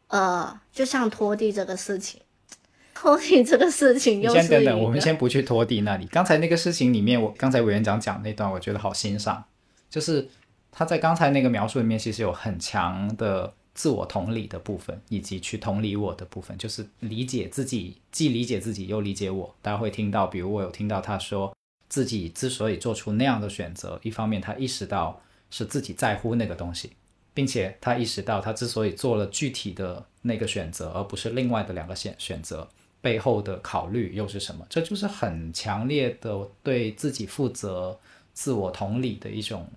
[0.07, 2.21] 呃，就像拖地这个事情，
[2.95, 6.05] 拖地这个事情你又是一先等等，我们先不去拖地那里。
[6.07, 9.43] 刚才那个事情里面，我刚才委员长讲那段，我觉得好欣赏，
[9.89, 10.29] 就是
[10.71, 19.53] 他在刚才那个描述里面，其实有很强的自我同理的部分，以及去同理我的部分，就是理解自己，既理解自己又理解我。
[19.61, 21.53] 大家会听到，比如我有听到他说，
[21.91, 26.93] 自己之所以做出那样的选择，一方面他意识到是自己在乎那个东西，
[27.33, 32.65] 并且他意识到他之所以做了具体的那个选择，而不是另外的两个选选择，
[33.01, 34.65] 背后的考虑又是什么？
[34.69, 37.99] 这就是很强烈的对自己负责、
[38.31, 39.67] 自我同理的一种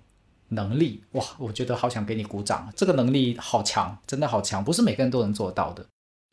[0.47, 1.03] 能力。
[1.11, 5.85] 哇，我觉得好想给你鼓掌，这个能力好强，真的好强，不是每个人都能做到的。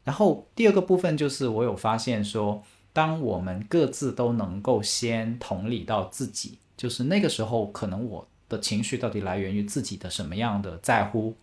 [0.05, 2.63] 然后第二个部分就是我有发现说，
[2.93, 11.35] 当我们各自都能够先同理到自己，就是那个时候可能我的情绪到底来源于自己的什么样的在乎，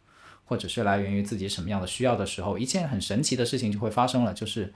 [0.45, 4.73] 或者是来源于自己什么样的需要的时候，一件很神奇的事情就会发生了，就是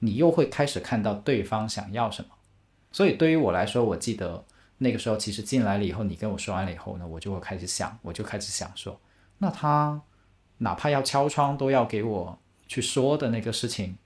[0.00, 2.30] 你又会开始看到对方想要什么。
[2.90, 4.44] 所以对于我来说，我记得
[4.78, 8.98] 那个时候其实进来了以后，你跟我说完了以后呢，我就会开始想，我就开始想说，
[9.38, 10.00] 那他
[10.58, 13.96] 哪怕要敲窗都要给我去说的那个事情，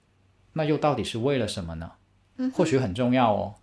[0.53, 1.93] 那又到底是为了什么呢？
[2.49, 3.55] 或许很重要哦。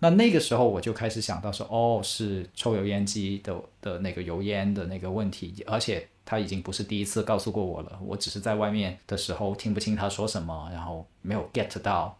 [0.00, 7.98] 那那个时候我就开始想到说，哦，是抽油烟机的的那个油烟的那个问题，而且他已经不是第一次告诉过我了。
[8.04, 12.16] 我只是在外面的时候听不清他说什么，然后没有 get 到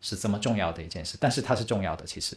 [0.00, 2.36] 是这么重要的一件事，但是它是重要的，其实。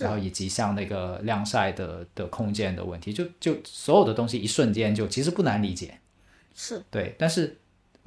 [0.00, 5.98] 然后以及像那个晾晒的的空间的问题，就就所有的东西一瞬间就其实不难理解，
[6.54, 7.56] 是对，但是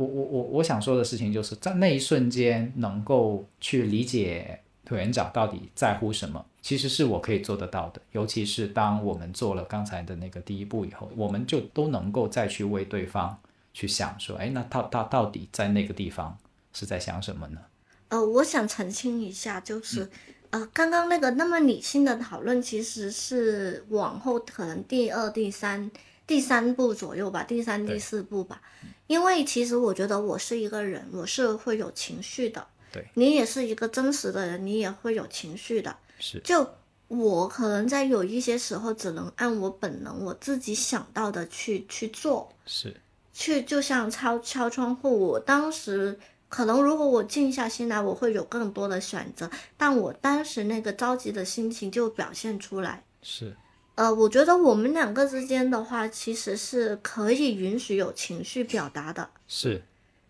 [0.02, 4.60] 我我我我想说的事情就是在那一瞬间能够去理解
[4.90, 8.02] 委员长到底在乎什么，其实是我可以做得到的。
[8.12, 13.38] 尤其是当我们做了刚才的那个第一步以后，我们就都能够再去为对方
[13.74, 16.38] 去想说，哎，那他他到底在那个地方
[16.74, 17.62] 是在想什么呢？
[18.10, 20.10] 呃，我想澄清一下，就是、
[20.50, 25.90] 呃，刚刚那个那么理性的讨论，其实是往后可能第二、第三、
[26.32, 28.62] 第三步左右吧，第三、第四步吧。
[29.08, 32.66] 因为其实我觉得我是一个人，我是会有情绪的。
[32.90, 35.94] 对你也是一个真实的人，你也会有情绪的。
[36.20, 36.66] 是就
[37.10, 42.50] 我可能在有一些时候，只能按我本能我自己想到的去去做。
[42.66, 42.96] 是
[43.34, 46.18] 去就像敲敲窗户，我当时
[46.48, 53.04] 可能如果我静下心来，我会有更多的选择，但我当时那个着急的心情就表现出来。
[53.22, 53.54] 是
[53.96, 59.30] 呃，我觉得我们两个之间的话，其实是可以允许有情绪表达的。
[59.48, 59.84] 是，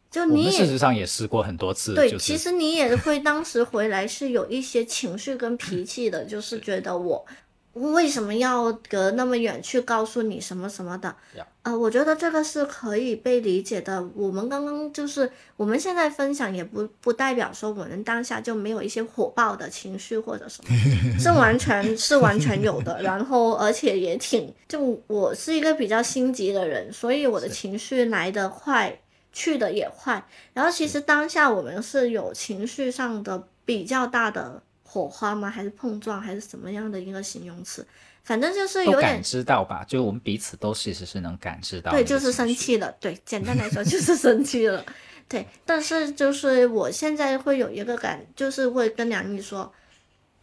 [0.09, 7.25] 就你事实上也试过很多次，对，就是其实你也会当时回来是有一些情绪跟脾气的，就是觉得我
[7.73, 11.15] 为什么要隔那么远去告诉你什么什么的？
[11.63, 14.03] 呃，我觉得这个是可以被理解的。
[14.15, 20.75] 我们刚刚就是我们现在分享，也不不代表说我们当下就没有一些火爆的情绪或者什么，
[21.19, 23.01] 是完全是完全有的。
[23.03, 28.99] 然后而且也挺，就我是一个比较心急的人，所以我的情绪来得快，
[29.31, 30.27] 去的也快。
[30.53, 35.49] 然后其实当下我们是有情绪上的比较大的火花吗？
[35.49, 37.87] 还是碰撞，还是什么样的一个形容词？
[38.23, 42.31] 反正就是有点知道吧，就我们彼此都其实是能感知到对，就是。
[42.31, 42.91] 生气了。
[42.99, 44.85] 对，简单来说就是生气了。
[45.27, 49.73] 对，但是就是我现在会有一个感，就是会跟梁毅说，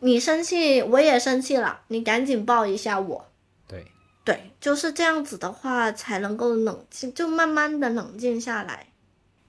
[0.01, 3.31] 你生气，我也生气了，你赶紧抱一下我。
[3.69, 3.87] 对，
[4.25, 8.88] 对，就是这样子的话，才能够冷静，就慢慢的冷静下来。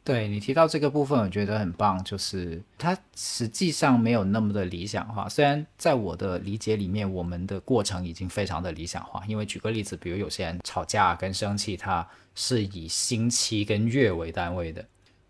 [0.04, 5.30] 对你提到这个部分，我觉得很棒，就是它实际上没有那么的理想化。
[5.30, 9.24] 虽然在我的理解里面，我们的过程已经非常的理想化。
[9.28, 14.84] 因为举个例子，比如有些人吵架跟生气，他是以星期跟月为单位的，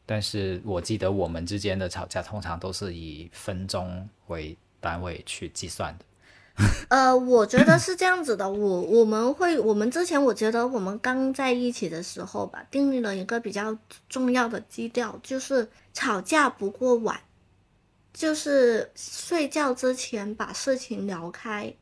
[0.05, 6.05] 但是我记得我们之间的吵架通常都是以分钟为单位去计算的。
[6.89, 13.77] 呃，我觉得是这样子的，我我们会，我们之前我觉得我们刚在一起的时候吧，订立了一个比较
[14.09, 17.19] 重要的基调，就是吵架不过晚，
[18.13, 21.73] 就是睡觉之前把事情聊开，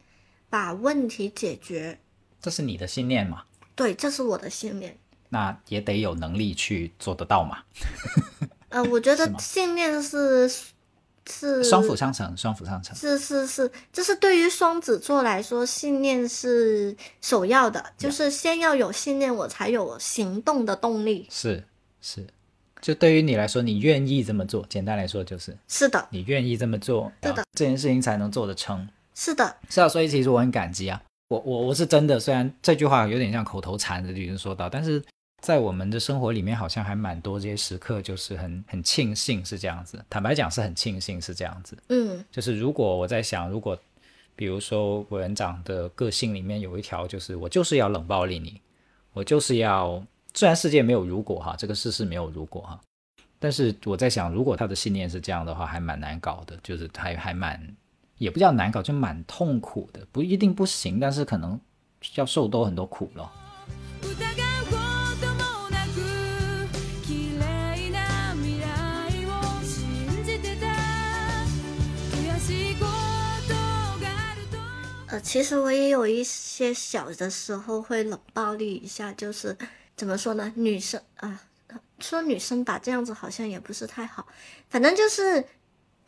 [0.49, 1.99] 把问题解决。
[2.39, 3.43] 这是你的信念嘛？
[3.75, 4.97] 对，这是我的信念。
[5.29, 7.63] 那也得有能力去做得到嘛。
[8.69, 10.49] 呃，我觉得 信念是
[11.29, 12.95] 是双辅相成，双辅相成。
[12.95, 21.27] 是是是，就是对于双子座来说，信念是首要的，就是先要有信念，我才有行动的动力。
[21.29, 21.63] 是
[22.01, 22.25] 是，
[22.81, 28.87] 就对于你来说，你愿意这么做，简单来说就是是的，你愿意这么做，是的这件事情才能做得成。
[29.13, 35.03] 是的，是啊，所以其实我很感激啊，我我我是真的，虽然这句话有点像口头禅的女生说到，但是
[35.41, 40.03] 在我们的生活里面，好像还蛮多这些时刻，就是很很庆幸是这样子。
[40.09, 41.77] 坦白讲，是很庆幸是这样子。
[41.89, 43.77] 嗯就是如果我在想，如果
[44.35, 48.59] 比如说委员长的个性里面有一条，就是我就是要冷暴力你，
[49.13, 52.81] 我就是要，虽然世界没有如果哈，这个世事没有如果哈，
[53.39, 57.61] 但是我在想，如果他的信念是这样的话，还蛮难搞的，就是还还蛮，
[58.17, 61.59] 也不叫难搞，就蛮痛苦的，不一定不行，但是可能
[62.15, 63.31] 要受多很多苦咯。
[75.19, 79.57] 其实我也有一些小的时候会冷暴力一下，就是
[79.95, 81.41] 怎么说呢，女生啊、
[81.99, 84.27] 说女生吧，这样子好像也不是太好，
[84.69, 85.45] 反正就是。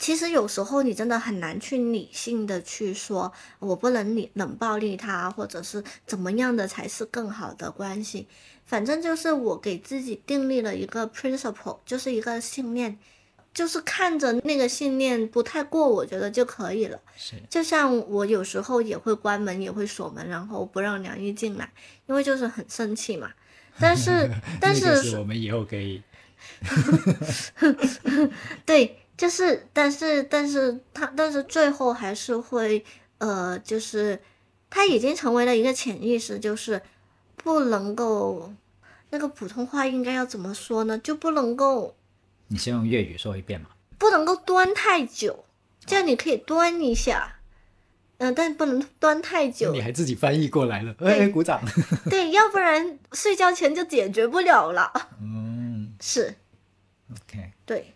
[0.01, 8.25] 其实有时候你真的很难去理性的去说，我不能冷冷暴力他，或者是怎么样的才是更好的关系。
[8.65, 12.97] 反正就是我给自己订立了一个 principle，就是一个信念，
[13.59, 16.97] 就是看着那个信念不太过，我觉得就可以了。
[17.17, 21.69] 是就像我有时候也会关门，也会锁门，然后不让梁毅进来，
[22.07, 23.29] 因为就是很生气嘛。
[23.77, 26.01] 但是， 但是是我们以后可以
[28.65, 32.85] 对，就是，但是，但是他，但是最后还是会，
[33.17, 34.17] 呃，就是
[34.69, 36.81] 他已经成为了一个潜意识，就是
[37.35, 38.53] 不能够，
[39.09, 40.97] 那个普通话应该要怎么说呢？
[40.97, 41.93] 就不能够，
[42.49, 43.69] 你先用粤语说一遍嘛。
[43.97, 45.45] 不能够端太久，
[45.85, 47.37] 这样你可以端一下，
[48.17, 51.61] 嗯、但不能端太久你，还自己翻译过来了，对哎，鼓掌。
[52.09, 54.91] 对，要不然睡觉前就解决不了了。
[55.21, 56.35] 嗯是
[57.11, 57.51] ，，OK。
[57.65, 57.93] 对，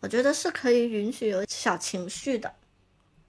[0.00, 2.52] 我觉得是可以允许有小情绪的。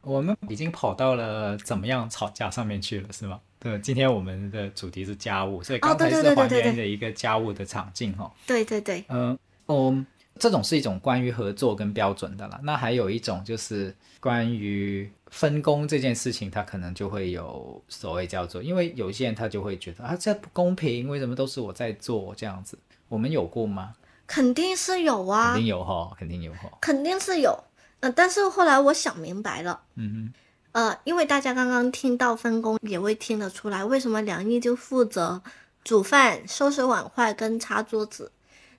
[0.02, 3.40] 我们已经跑到了怎么样吵架上面去了，是吗？
[3.58, 8.32] 对，今天我们的主题是家务，所以刚才是还原的一个家务的场景哈。
[8.46, 10.06] 对对对，嗯，哦，
[10.43, 12.60] 这种是一种关于合作跟标准的啦。
[12.63, 22.77] 那还有一种就是关于分工这件事情，他可能就会有所谓叫做，因为有些人他就会觉得啊，这不公平，为什么都是我在做这样子？
[23.08, 23.94] 我们有过吗？
[24.27, 26.69] 肯定是有啊肯，定有哈，肯定有哈。
[26.81, 27.58] 肯定是有。
[28.02, 30.33] 呃，但是后来我想明白了，嗯哼
[30.73, 35.41] 呃，因为大家刚刚听到分工，也会听得出来，为什么梁毅就负责
[35.85, 38.29] 煮饭、收拾碗筷跟擦桌子，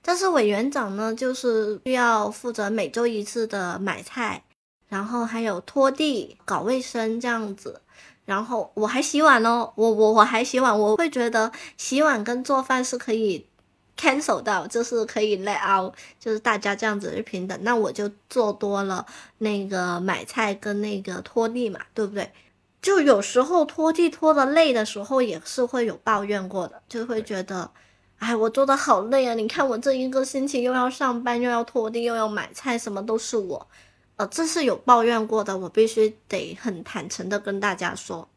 [0.07, 4.43] 但是委员长呢，就是需要负责每周一次的买菜，
[4.87, 7.81] 然后还有拖地、搞卫生这样子。
[8.23, 13.47] 然后我还洗碗哦，我我我还洗碗，我会觉得洗碗跟做饭是可以
[13.97, 17.57] cancel 到，就是可以 let out，就是大家这样子是平等。
[17.63, 19.03] 那我就做多了
[19.39, 22.31] 那个买菜跟那个拖地嘛，对不对？
[22.79, 27.71] 就有时候拖地拖的累的时候，也是会有抱怨过的，就会觉得，
[28.17, 29.33] 哎，我做的好累啊！
[29.33, 33.67] 你看我这一个星期又要上班，又要拖地，又要买菜，什么都是我，
[34.15, 38.27] 呃，这是有抱怨过的，我必须得很坦诚的跟大家说。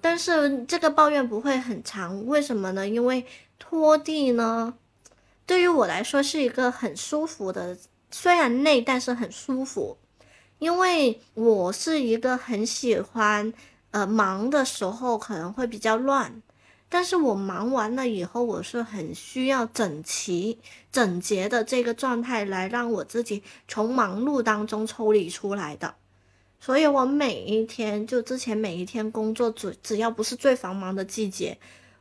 [0.00, 2.88] 但是这个抱怨不会很长，为什么呢？
[2.88, 3.24] 因为
[3.58, 4.74] 拖地呢，
[5.46, 7.76] 对于我来说是一个很舒服的，
[8.10, 9.98] 虽然累，但是很舒服。
[10.58, 13.50] 因为我是一个很喜欢，
[13.92, 16.42] 呃，忙的时候可能会比较乱，
[16.92, 20.58] 但是我忙完了以后，我是很需要整齐、
[20.90, 25.94] 整洁的这个状态来让我自己从忙碌当中抽离出来的。
[26.58, 31.56] 所以我每一天，就之前每一天工作，只只要不是最繁忙的季节，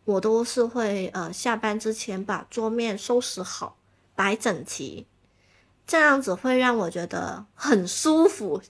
[0.06, 3.78] 我都是会呃下班之前把桌面收拾好，
[4.16, 5.06] 摆整齐，
[5.86, 8.62] 这样子会让我觉得很舒服。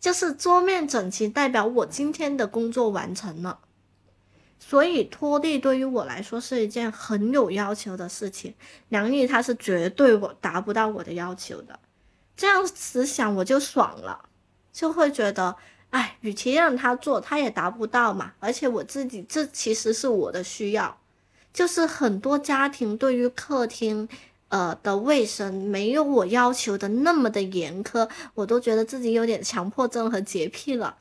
[0.00, 3.60] 就是桌面整齐，代表我今天的工作完成了。
[4.60, 8.54] 所以拖地对于我来说是一件很有要求的事情，
[8.90, 11.80] 梁毅他是绝对我达不到我的要求的。
[12.36, 14.26] 这样子想我就爽了。
[14.72, 15.56] 就会觉得，
[15.90, 18.32] 哎，与其让他做，他也达不到嘛。
[18.38, 20.96] 而且我自己，这其实是我的需要。
[21.52, 24.08] 就是很多家庭对于客厅，
[24.48, 30.98] 呃的卫生没有我要求的那么的严苛，我都觉得自己有点强迫症和洁癖了。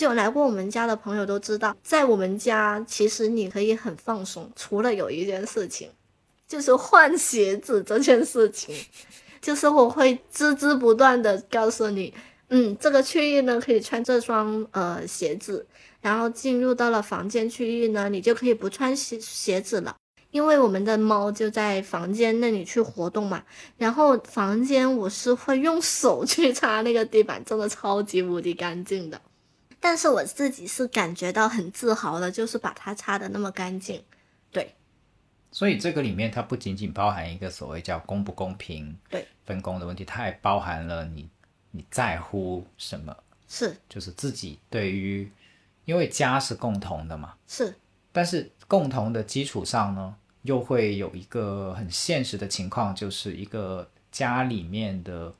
[0.00, 5.90] 就有来过我们家的朋友都知道，在我们家其实你可以很放松，除了有一件事情，
[6.48, 8.74] 就是换鞋子这件事情，
[9.42, 12.14] 就是我会孜孜不断的告诉你。
[12.48, 15.66] 嗯，这个区域呢可以穿这双呃鞋子，
[16.00, 19.94] 然后进入到了房间区域呢，你就可以不穿鞋鞋子了，
[20.30, 23.42] 因为我们的猫就在房间那里去活动嘛。
[23.76, 29.20] 然后房间我是会用手去擦那个地板，真的超级无敌干净的。
[29.80, 34.04] 但是我自己是感觉到很自豪的，就是把它擦的那么干净。
[34.52, 34.74] 对，
[35.50, 41.28] 所以这个里面它不仅仅包含一个所谓叫公不公平对分工的问题，它还包含了你
[41.70, 43.16] 你在乎什么，
[43.48, 43.74] 是。
[43.88, 45.30] 就是自己对于，
[45.86, 47.74] 因为家是共同的嘛，是，
[48.12, 55.34] 但是共同的基础上呢，又会有一个很现实的情况，就是一个家里面的，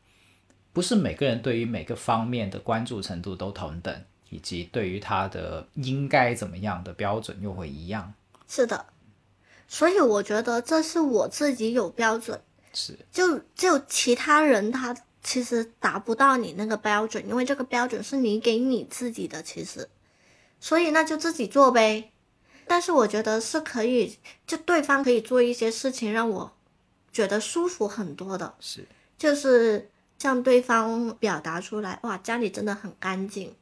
[0.72, 8.14] 不是每个人对于每个方面的关注程度都同等，以及对于他的应该怎么样的标准又会一样。
[8.48, 8.86] 是的。
[9.68, 12.40] 所以我觉得这是我自己有标准，
[12.72, 19.88] 是，就就其他人他其实达不到你那个标准，因为这个标准是你给你自己的，其实，
[20.58, 22.10] 所以那就自己做呗。
[22.66, 26.52] 但是我觉得是可以，就对方可以做一些事情让我
[27.12, 28.84] 觉得舒服很多的，是，
[29.16, 33.54] 就是向对方表达出来，哇，家里真的很干净，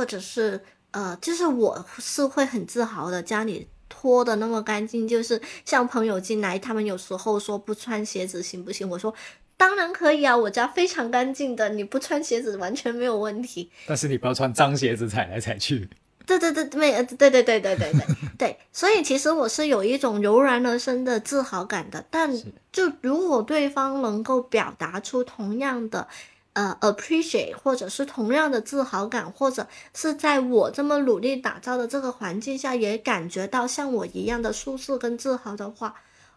[0.00, 0.58] 或者是
[0.92, 8.88] 呃，就是我是会很自豪的，家里拖的那么干净，就是像朋友进来，他们有时候说不穿鞋子行不行？
[8.88, 9.14] 我说
[9.58, 13.70] 当然可以啊，我家非常干净的，你不穿鞋子完全没有问题。
[13.86, 15.86] 但是你不要穿脏鞋子踩来踩去。
[16.24, 17.92] 对对对，没，呃对对对对对对
[18.38, 22.02] 对，所以其实我是有一种油然而生的自豪感的。
[22.10, 22.32] 但
[22.72, 26.08] 就如果对方能够表达出同样的
[26.52, 35.94] 呃 appreciate，或者是同样的自豪感，或者是在我这么努力打造的这个环境下，也感觉到像我一样的舒适跟自豪的话，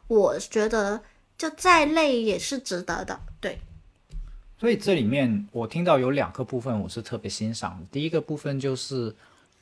[0.07, 1.01] 我觉得
[1.37, 3.19] 就再累也是值得的。
[3.41, 3.59] 对，
[4.59, 7.85] 所以这里面我听到有两个部分我是特别欣赏的。
[7.91, 9.15] 第一个部分就是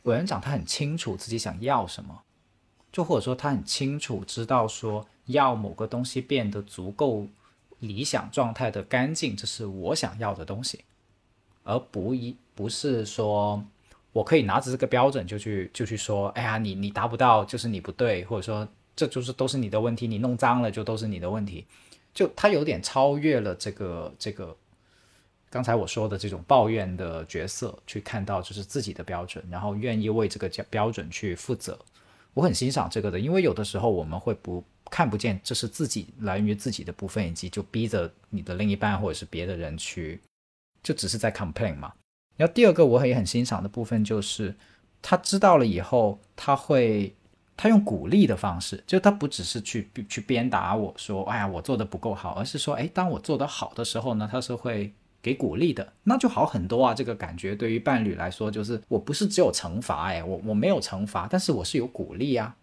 [0.04, 2.22] 委员长他很清楚自己想要什么，
[2.92, 7.26] 就或者说他很清楚知道说要某个东西变得足够
[7.82, 10.86] 理想状态的干净，这是我想要的东西，
[11.64, 13.64] 而不一不是说
[14.14, 21.66] 我可以拿着这个标准就去就去说，哎呀你你达不到就是你不对，或者说这就是都是你的问题，你弄脏了就都是你的问题。
[22.14, 24.56] 就他有点超越了这个这个
[25.50, 31.80] 刚才我说的这种抱怨的角色，去看到就是自己的标准，然后愿意为这个标标准去负责。
[32.34, 40.22] 我很欣赏这个的，因为有的时候我们会不看不见这是自己来源于自己的部分，以及就逼着你的另一半或者是别的人去，
[40.84, 41.92] 就只是在 complain 嘛。
[42.38, 44.54] 然后第二个我也很欣赏的部分就是
[45.02, 47.16] 他知道了以后，他会。
[47.58, 56.92] 他用鼓励的方式，就他不只是去去鞭打我说，哎呀，我做的不够好，而是说，哎，当我做得好的时候呢，他是会给鼓励的，那就好很多啊。
[56.92, 62.56] 这个感觉对于伴侣来说，就是我不是只有惩罚，哎，我我没有惩罚，但是我是有鼓励啊。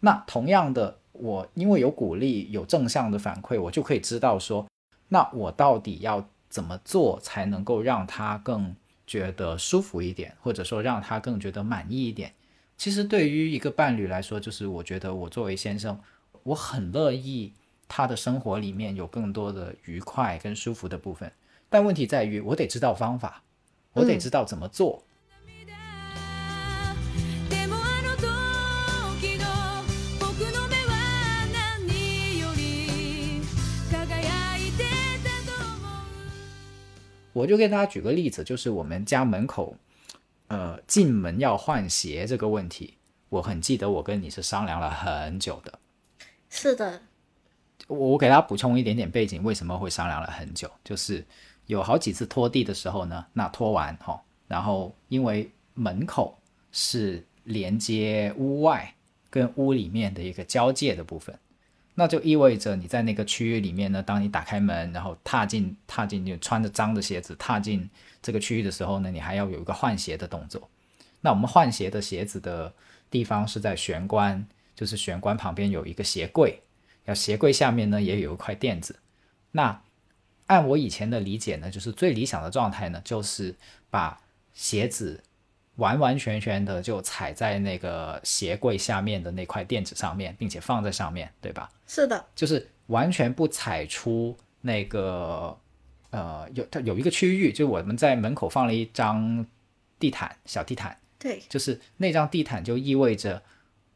[0.00, 4.66] 那同样的，我因为有鼓励，有正向的反馈，我就可以知道说，
[5.08, 8.74] 那我到底要怎么做才能够让他更
[9.06, 12.32] 觉得舒服一点，或者说让他更觉得满意一点。
[12.76, 15.96] 其实对于一个伴侣来说，就是我觉得我作为先生，
[16.42, 17.52] 我很乐意
[17.86, 21.30] 他的生活里面有更多的愉快跟舒服的部分，
[21.68, 23.42] 但问题在于我得知道方法，
[23.92, 24.98] 我得知道怎么做。
[24.98, 25.11] で
[37.32, 39.76] 我就给大家举个例子，就是我们家门口，
[40.48, 42.94] 呃，进门要换鞋这个问题，
[43.28, 45.78] 我很记得我跟你是商量了很久的。
[46.50, 47.00] 是的，
[47.86, 50.70] 我我给大家补充一点点背景，为什么会商量了很久？
[50.84, 51.24] 就是
[51.66, 56.38] 有好几次拖地的时候呢，那拖完哈、然后因为门口
[56.70, 58.94] 是连接屋外
[59.30, 61.34] 跟屋里面的一个交界的部分，
[61.94, 67.88] 那就意味着你在那个区域里面呢，当你打开门，然后踏进踏进就穿着脏的鞋子踏进
[68.22, 70.70] 这个区域的时候呢，你还要有一个换鞋的动作。
[71.20, 72.72] 那我们换鞋的鞋子的
[73.10, 76.62] 地方是在玄关，就是玄关旁边有一个鞋柜，
[77.04, 78.98] 要鞋柜下面呢也有一块垫子。
[79.50, 79.82] 那
[80.46, 83.54] 按我以前的理解呢，就是最理想的状态呢，就是
[83.90, 84.20] 把
[84.54, 85.22] 鞋子
[85.76, 91.70] 完完全全的就踩在那个鞋柜下面的那块垫子上面，并且放在上面，对吧？
[91.86, 95.58] 是的，就是完全不踩出那个
[96.10, 99.46] 呃有它有一个区域，就我们在门口放了一张
[99.98, 103.42] 地毯，小地毯，对，就是那张地毯就意味着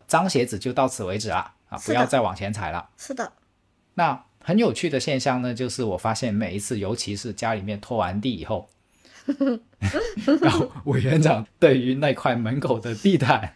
[0.07, 2.89] 脏鞋子就到此为止了啊，不要再往前踩了。
[2.97, 3.33] 是的，
[3.95, 8.69] 那很有趣的现象呢，就是我发现每一次，尤其是家里面拖完地以后，
[10.41, 13.53] 然后委员长对于那块门口的地毯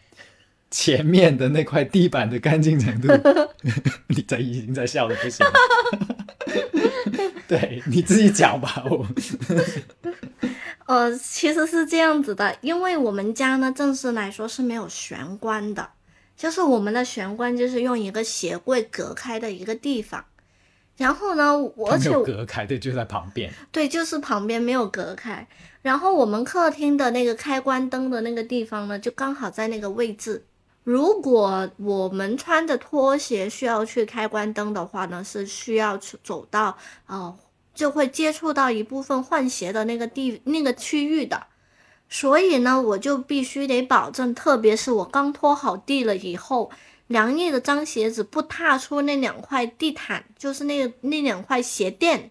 [0.71, 3.09] 前面的那块地板的干净程度，
[4.09, 5.53] 你在已经在笑的不行了。
[7.49, 9.05] 对，你自己讲吧，我
[10.87, 15.91] 呃，其实是这样子的，因为我们家呢，正式来说是没有玄关的，
[16.37, 20.25] 就是我们的玄关就是用一个鞋柜隔开的一个地方。
[21.01, 23.51] 然后呢，我它没而且有隔开，对，就在旁边。
[23.73, 25.49] 对，就是旁边没有隔开。
[25.81, 30.45] 然后我们客厅的那个开关灯的那个地方呢，就刚好在那个位置。
[30.85, 36.77] 如果我们穿着拖鞋需要去开关灯的话呢，是需要去走到
[37.07, 37.35] 呃，
[37.75, 41.47] 就会接触到一部分换鞋的那个地那个区域的。
[42.11, 46.71] 所以呢，我就必须得保证，特别是我刚拖好地了以后，
[47.11, 52.31] 凉意的脏鞋子不踏出那两块地毯，就是那个那两块鞋垫，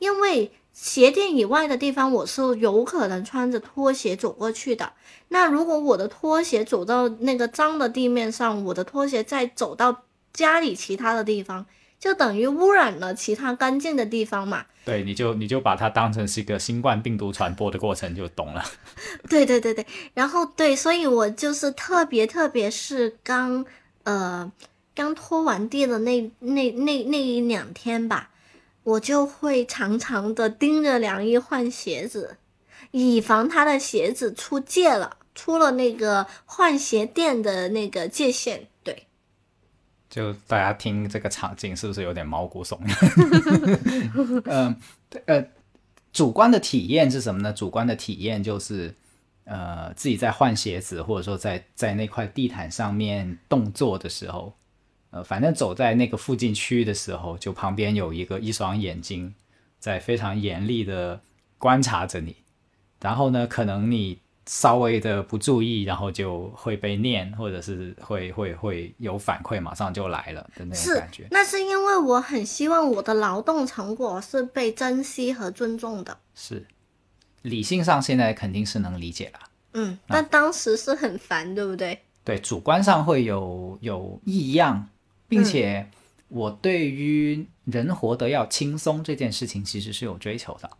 [0.00, 4.94] 因为鞋垫以外的地方，我是有可能穿着拖鞋走过去的。
[5.28, 10.02] 那如果我的拖鞋走到那个脏的地面上，我的拖鞋再走到
[10.32, 11.64] 家里其他的地方，
[12.00, 14.66] 就等于污染了其他干净的地方嘛。
[14.84, 18.64] 对，你就你就把它当成是一个新冠病毒传播的过程，就懂了。
[19.30, 23.64] 对对对对，然后对，所以我就是特别特别是刚
[24.04, 24.50] 呃
[24.94, 28.30] 刚拖完地的那那那那一两天吧，
[28.82, 32.36] 我就会常常的盯着梁一换鞋子，
[32.90, 38.66] 以防他的鞋子出界了，出了那个换鞋垫的那个界限。
[38.82, 39.06] 对，
[40.08, 44.42] 就大家听这个场景是不是有点毛骨悚然？
[44.44, 44.76] 嗯，
[45.26, 45.46] 呃，
[46.12, 47.52] 主观的体验是什么呢？
[47.52, 48.92] 主观的体验就是，
[49.44, 54.54] 呃，自己在换鞋子，或者说在在那块地毯上面动作的时候，
[55.10, 59.34] 呃，反正走在那个附近区域的时候，就旁边有一个一双眼睛
[59.78, 61.20] 在非常严厉的
[61.58, 62.36] 观察着你，
[63.00, 71.26] 然后呢，可能你稍微的不注意，然后就会被念，或者是会会会有反馈，马上就来了的那种是感觉。
[71.30, 76.18] 那是因为我很希望我的劳动成果是被珍惜和尊重的。
[76.34, 76.66] 是，
[77.42, 79.40] 理性上现在肯定是能理解了。
[79.74, 82.00] 嗯，但当时是很烦，对不对？
[82.24, 84.88] 对，主观上会有有异样，
[85.28, 85.88] 并且
[86.28, 90.70] 我对于人活得要轻松这件事情其实是有追求的。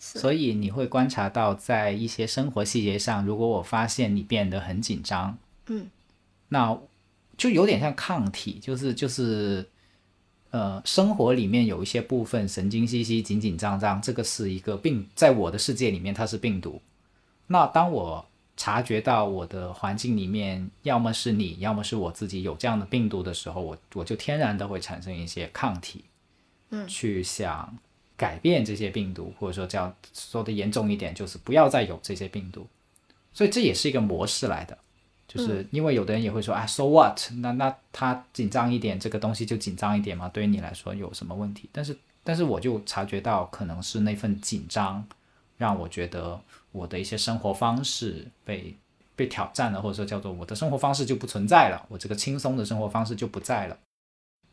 [0.00, 5.88] 所以你会观察到，在一些生活细节上，如果我发现你变得很紧张，嗯，
[6.48, 6.78] 那
[7.36, 9.68] 就有点像抗体，就是就是，
[10.50, 16.80] 呃，生活里面有一些部分神经兮兮、紧紧张张，这个是一个病，在我的世界里面它是病毒。
[17.46, 18.26] 那当我
[18.56, 26.04] 察觉到我的环境里面，要么是你，要么是我自己有这样的病毒的时候，我我就天然的会产生一些抗体，
[26.70, 27.78] 嗯去想
[28.16, 32.66] 改变这些病毒，或者说这样说的严重一点，就是不要再有这些病毒。
[33.32, 34.76] 所以这也是一个模式来的，
[35.28, 37.20] 就是因为有的人也会说，啊，so what？
[37.42, 41.68] 那那他紧张一点，这个东西就紧张一点嘛，对于你来说有什么问题？
[41.70, 45.06] 但是但是我就察觉到，可能是那份紧张，
[45.58, 46.40] 让我觉得
[46.72, 48.74] 我的一些生活方式被
[49.14, 53.78] 被挑战了，或者说叫做我的生活方式就不存在了，我这个轻松的生活方式就不在了。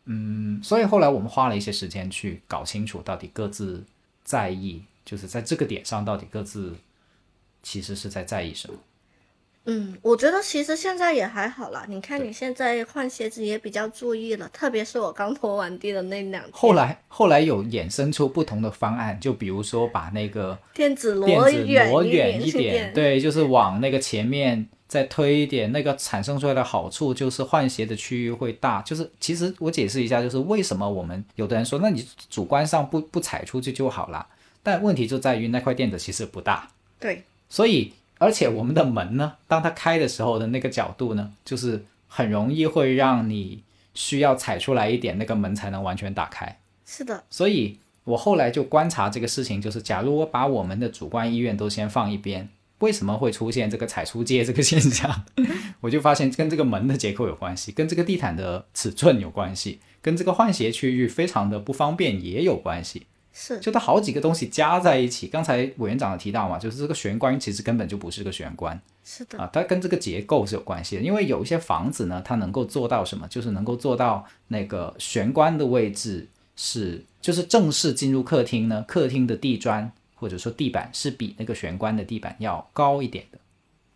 [0.06, 3.84] 嗯，所以后来我们花了一些时间去搞清楚到底各自
[4.24, 6.76] 在意，就是在这个点上到底各自
[7.64, 8.78] 其实是在在意什么。
[9.66, 11.86] 嗯，我觉得其实现在也还好啦。
[11.88, 16.52] 你看你现在换鞋子也比较注意了，特别是我刚拖完地的那两天。
[16.54, 28.84] 后来后来有衍生出不同的方案，就比如说把那个垫子挪远挪一远一点，对，就是往那个前面再推一点，那个产生出来的好处就是换鞋的区域会大。
[28.84, 34.28] 就是其实我解释一下，就是为什么我们有的人说，那你主观上不不踩出去就好了，
[34.62, 43.62] 但问题就在于那块垫子其实不大，对，所以而且我们的门呢，当它开的时候的那个角度呢，就是很容易会让你
[43.94, 46.60] 需要踩出来一点，那个门才能完全打开。
[46.86, 52.48] 是的，所以我后来就观察这个事情，就是假如我把我们的主观意愿都先放一边，
[52.80, 55.24] 为什么会出现这个踩出界这个现象？
[55.82, 63.06] 我就发现跟这个门的结构有关系，跟这个地毯的尺寸有关系，跟这个换鞋区域非常的不方便也有关系。
[63.38, 71.02] 是就它好几个东西加在一起，刚才委员长也提到嘛，就是这个玄关其实根本就不是个玄关是的，啊，它跟这个结构是有关系的。
[71.02, 83.40] 因为有一些房子呢，它能够做到什么，就是能够做到那个玄关的位置是，就是正式进入客厅呢，客厅的地砖或者说地板是比那个玄关的地板要高一点的。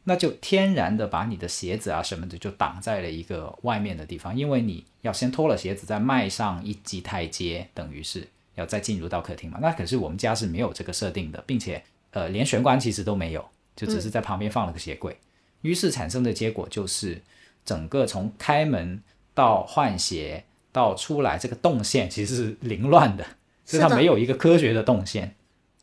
[0.04, 8.28] 那就天然的把你的鞋子啊什么的就挡在了一个外面的地方，因为你要先脱了鞋子，再迈上一级台阶，等于是
[8.60, 9.58] 要再进入到客厅嘛。
[9.60, 11.82] 那可是我们家是没有这个设定的，并且
[12.12, 13.44] 呃连玄关其实都没有，
[13.76, 15.18] 就只是在旁边放了个鞋柜。
[15.62, 17.22] 于是产生的结果就是，
[17.66, 19.02] 整个从开门
[19.34, 23.26] 到换鞋到出来这个动线其实是凌乱的，
[23.66, 25.36] 就是它没有一个科学的动线。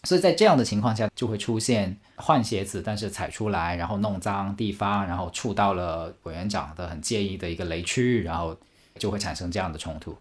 [0.04, 8.56] 所以在这样的情况下，就会出现换鞋子，但是踩出来，然后弄脏地方，然后触到了委员长的很介意的一个雷区，然后
[8.98, 10.16] 就会产生这样的冲突。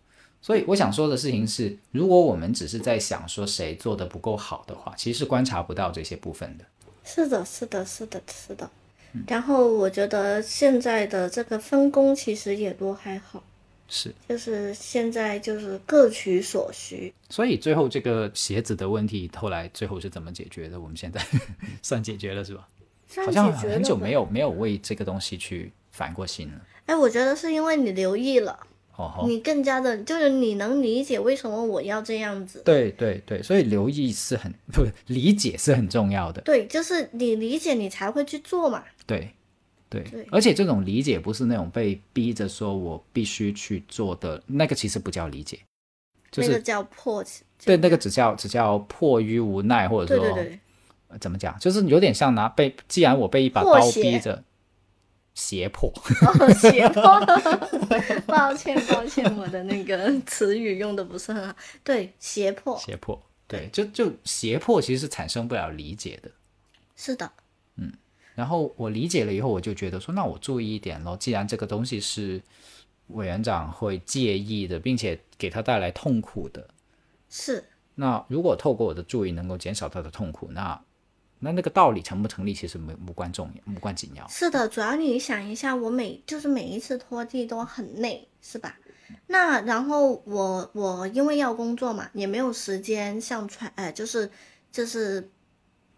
[0.46, 6.64] 所以我想说的事情是，如果我们只是在想说谁做的不够好的话，其实是观察不到这些部分的。
[7.04, 8.70] 是的，是的，是的，是的。
[9.26, 13.44] 然后我觉得现在的这个分工其实也都还好，
[13.90, 17.12] 是，就是现在就是各取所需。
[17.32, 20.80] 所以最后这个鞋子的问题，后来最后是怎么解决的？
[20.80, 21.20] 我们现在
[21.82, 22.68] 算解决了是吧？
[23.08, 26.62] 算好像很久没有没有为这个东西去反过心了。
[26.86, 28.60] 哎，我觉得是因为你留意了，
[28.98, 32.62] 哦，你更加的，就是你能理解为什么我要这样子。
[32.66, 36.42] 对对对，所以留意是很 不理解是很重要的。
[36.42, 38.84] 对，就是你理解，你才会去做嘛。
[39.06, 39.32] 对
[39.90, 45.60] 对对而且这种理解不是那种被逼着说我必须去做的，那个其实不叫理解，
[46.32, 47.24] 就是、那个叫迫。
[47.64, 50.60] 对那个只叫只叫迫于无奈，或者说对对对，
[51.08, 54.44] 呃怎么讲，就是有点像拿被，既然我被一把刀逼着，
[55.36, 55.94] 胁迫。
[56.26, 57.04] 哦，胁迫。
[58.26, 61.54] 抱歉抱歉，我的那个词语用的不是很好。
[61.84, 66.32] 对，胁迫胁迫，对，就就胁迫其实是产生不了理解的。
[66.96, 67.32] 是的，
[67.76, 67.94] 嗯
[68.34, 71.16] 然后我理解了以后，我就觉得说，那我注意一点咯。
[71.16, 72.42] 既然这个东西是
[73.08, 76.68] 委员长会介意的，并且给他带来痛苦的，
[77.30, 77.64] 是
[77.96, 80.82] 那如果透过我的注意能够减少他的痛苦，那
[81.40, 84.28] 那那个道理成不成立，其实没无关重要，无关紧要。
[84.28, 88.78] 是的，主要你想一下，我每就是每一次拖地都很累，是吧？
[89.28, 94.32] 那然后我我因为要工作嘛，也没有时间像传呃，就是
[94.72, 95.30] 就是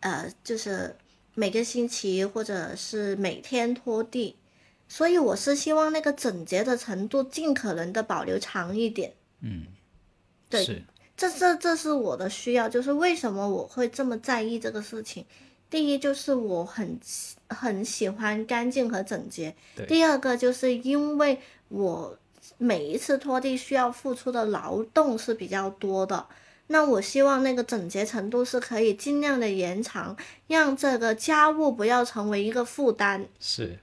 [0.01, 0.93] 呃就是
[1.33, 4.35] 每个星期或者是每天拖地，
[4.89, 9.13] 所以我是希望那个整洁的程度尽可能的保留长一点。
[9.39, 9.67] 嗯
[10.49, 10.83] 对是，
[11.17, 15.25] 这这这是我的需要，就是为什么我会这么在意这个事情。
[15.69, 19.53] 第一就是我很喜很喜欢干净和整洁，
[19.87, 22.17] 第二个就是因为我
[22.57, 26.25] 每一次拖地需要付出的劳动是比较多的，
[26.67, 30.15] 那我希望那个整洁程度是可以尽量的延长，
[30.47, 33.25] 让这个家务不要成为一个负担。
[33.41, 33.77] 是，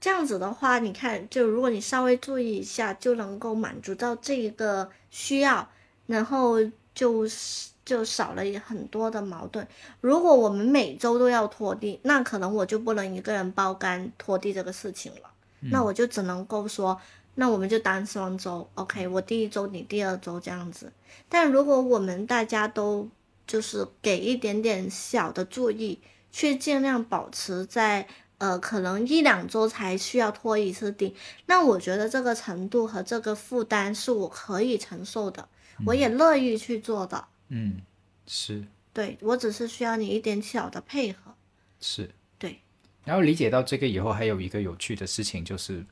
[0.00, 5.68] 这样子的话，你看，就如果你稍微注意一下，就能够满足到这一个需要，
[6.08, 6.56] 然后
[6.92, 9.64] 就是就少了很多的矛盾。
[10.00, 15.30] 如果我们每周都要拖地，那可能我就不能一个人包干拖地这个事情了，
[15.70, 17.00] 那我就只能够说，
[17.36, 20.92] 那我们就单双周，OK，我第一周你第二周这样子。
[21.28, 23.08] 但如果我们大家都
[23.46, 26.00] 就是给一点点小的注意，
[26.32, 28.06] 去尽量保持在
[28.38, 31.14] 呃可能一两周才需要拖一次地，
[31.46, 35.48] 那我觉得这个程度和这个负担是我可以承受的，
[35.86, 37.28] 我也乐意去做的。
[37.48, 37.80] 嗯，
[38.26, 41.34] 是对我只是需要你一点小的配合。
[41.80, 42.10] 是。
[42.38, 42.60] 对，
[43.04, 45.84] 然后理解到这个以后，还有一个有趣的事情就是，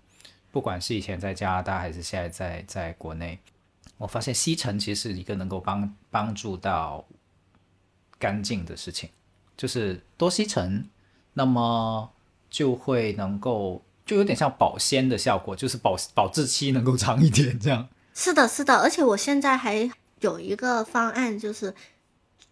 [0.53, 3.39] 不管是以前在加拿大还是现在在在国内，
[3.99, 7.05] 我发现吸尘其实是一个能够帮帮助到
[8.19, 9.11] 干净的事情，
[9.57, 10.89] 就是多吸尘，
[11.33, 12.13] 那么
[12.49, 17.89] 就会能够就有点像保鲜的效果，就是保保质期能够长一点这样。
[18.19, 19.91] 是的，是的，而且我现在还
[20.21, 21.75] 有一个方案，就是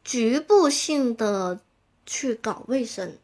[0.05, 1.59] 局部性的
[2.05, 3.17] 去搞卫生，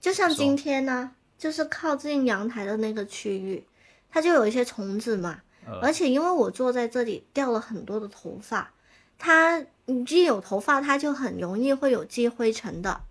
[0.00, 3.64] 就像今天呢，就是靠近阳台的那个区域，
[4.10, 8.72] 它就有一些虫子嘛，呃而且因为我坐在这里掉了很多的头发，
[9.16, 13.02] 它你既有头发，它就很容易会有积灰尘的。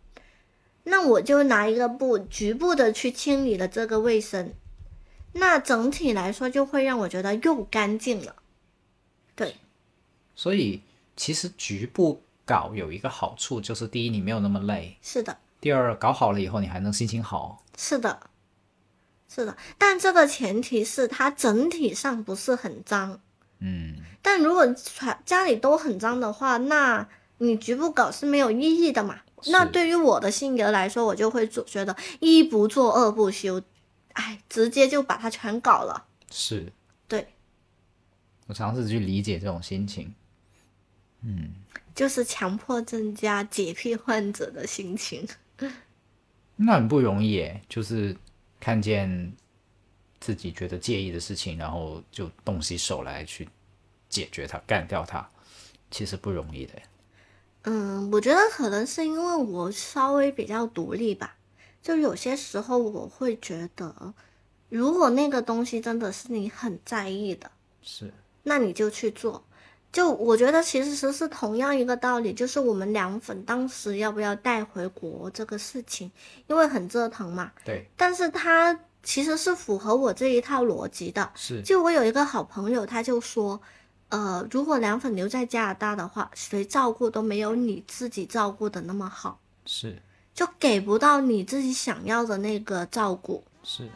[0.83, 4.51] 那我就拿一个布局部的去清理了这个卫生，
[5.31, 8.35] 那整体来说就会让我觉得又干净了。
[9.37, 9.55] 对，
[10.35, 10.81] 所以
[11.15, 17.63] 其实局部搞有一个好处，就是第一你没有那么累，是的，第二搞好了以后你还能心情好。
[17.77, 18.19] 是的，
[19.29, 23.21] 是的，但这个前提是它整体上不是很脏。
[23.59, 27.07] 嗯，但如果全家里都很脏的话，那
[27.37, 29.21] 你局部搞是没有意义的嘛。
[29.45, 33.61] 那对于我的性格来说，我就会做觉得一不做二不休，
[34.13, 36.05] 哎，直接就把它全搞了。
[36.31, 36.73] 是对，
[38.47, 40.13] 我尝试去理解这种心情。
[41.21, 41.53] 嗯
[41.95, 45.27] 就是强迫症加洁癖患者的心情。
[46.55, 48.15] 那很不容易耶，就是
[48.59, 49.33] 看见
[50.19, 53.47] 自己觉得介意的事情，然后就动起手来去
[54.09, 55.27] 解决它、干掉它，
[55.89, 56.73] 其实不容易的。
[57.63, 61.35] 嗯，我觉得可能是因为我稍微比较独立吧，
[61.81, 64.13] 就有些时候我会觉得，
[64.69, 68.13] 如果那个东西真的是你很在意的，是，
[68.47, 69.43] 那你就去做。
[69.91, 76.11] 就我觉得其实是同样一个道理，就是我们凉粉当时要不要带回国这个事情，
[76.47, 77.51] 因为很折腾嘛。
[77.63, 81.31] 对，但是它其实是符合我这一套逻辑的。
[81.35, 83.59] 是，就我有一个好朋友，他就说，
[84.09, 89.99] 呃，如果凉粉留在加拿大的话，谁照顾都没有你自己照顾的那么好，是，
[90.33, 93.43] 就给不到你自己想要的那个照顾。
[93.63, 93.89] 是。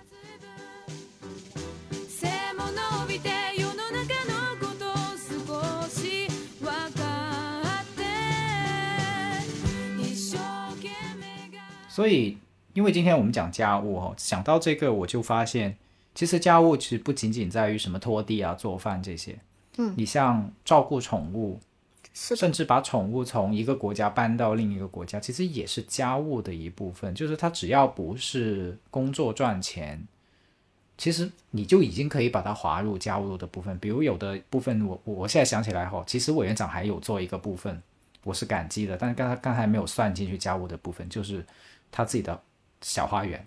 [12.02, 12.36] 所以，
[12.74, 15.78] 因为今天我们讲家务哦，想到这个我就发现，
[16.16, 19.38] 其实家务其实不仅仅在于什么拖地啊、做饭这些，
[19.78, 21.60] 嗯你像照顾宠物，
[22.12, 27.14] 甚至把宠物从一个国家搬到另一个国家，其实也是家务的一部分。
[27.14, 30.04] 就是它只要不是工作赚钱，
[30.98, 33.78] 其实你就已经可以把它划入家务的部分。
[33.78, 37.80] 比如有的部分我，我我现在想起来哈，其实委员长还有做一个部分，
[38.24, 41.46] 我是感激的，但是刚才刚才没有算进去家务的部分，就是
[41.92, 42.42] 他自己的
[42.82, 43.46] 小花园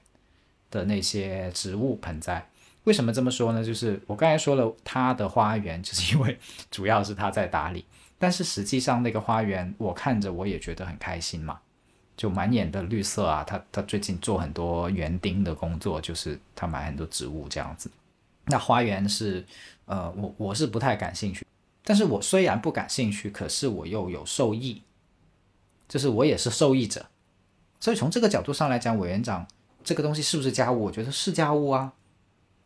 [0.70, 2.46] 的那些植物盆栽。
[2.84, 3.64] 为什么这么说呢？
[3.64, 6.38] 就是我刚才说了，他的花园，就是因为
[6.70, 7.82] 主要是他在打理，
[8.18, 11.58] 但是实际上那个花园，我看着我也觉得很开心嘛，
[12.14, 13.42] 就满眼的绿色啊。
[13.42, 17.90] 他他最近做很多园丁的工作，就是他买很多植物这样子。
[18.44, 19.42] 那花园是，
[19.86, 21.46] 呃，我我是不太感兴趣，
[21.82, 24.82] 但是我虽然不感兴趣，可是我又有受益，
[25.88, 27.06] 就是我也是受益者。
[27.84, 29.46] 所以从这个角度上来讲，委员长
[29.84, 30.84] 这个东西是不是家务？
[30.84, 31.92] 我觉得是家务啊，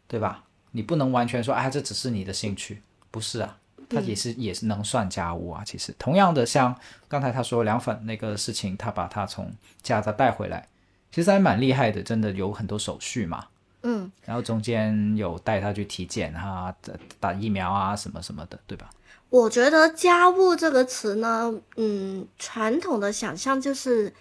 [0.06, 0.44] 对吧？
[0.70, 3.58] 你不能完全说，哎，这只是你的兴趣，不是啊，
[3.90, 5.64] 他也是、也是能算家务啊。
[5.66, 6.72] 其实同样的，像
[7.08, 9.52] 刚才他说凉粉那个事情，他把他从
[9.82, 10.68] 加拿大带回来，
[11.10, 13.44] 其实还蛮厉害的，真的有很多手续嘛。
[13.82, 18.88] 嗯，然后中间有带他去体检啊，打打疫苗啊，什么什么的，对吧？
[19.30, 24.14] 我觉得“家务”这个词呢，嗯，传统的想象就是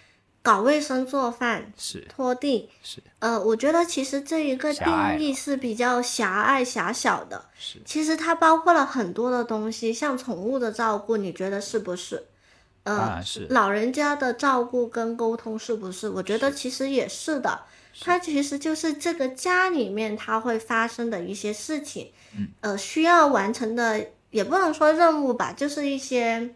[0.48, 2.70] 搞卫生、做饭、是拖地。
[2.82, 7.44] 是呃，我觉得其实这一个定义是比较狭隘、狭小的。
[7.58, 12.24] 是，其实它包括了很多的东西，像宠物的照顾，你觉得是不是？
[12.84, 16.08] 呃，是老人家的照顾跟沟通是不是？
[16.08, 17.60] 我觉得其实也是的。
[18.00, 26.54] 它其实就是这个家里面它会发生的一些事情，嗯呃，需要完成的也不能说任务吧，就是一些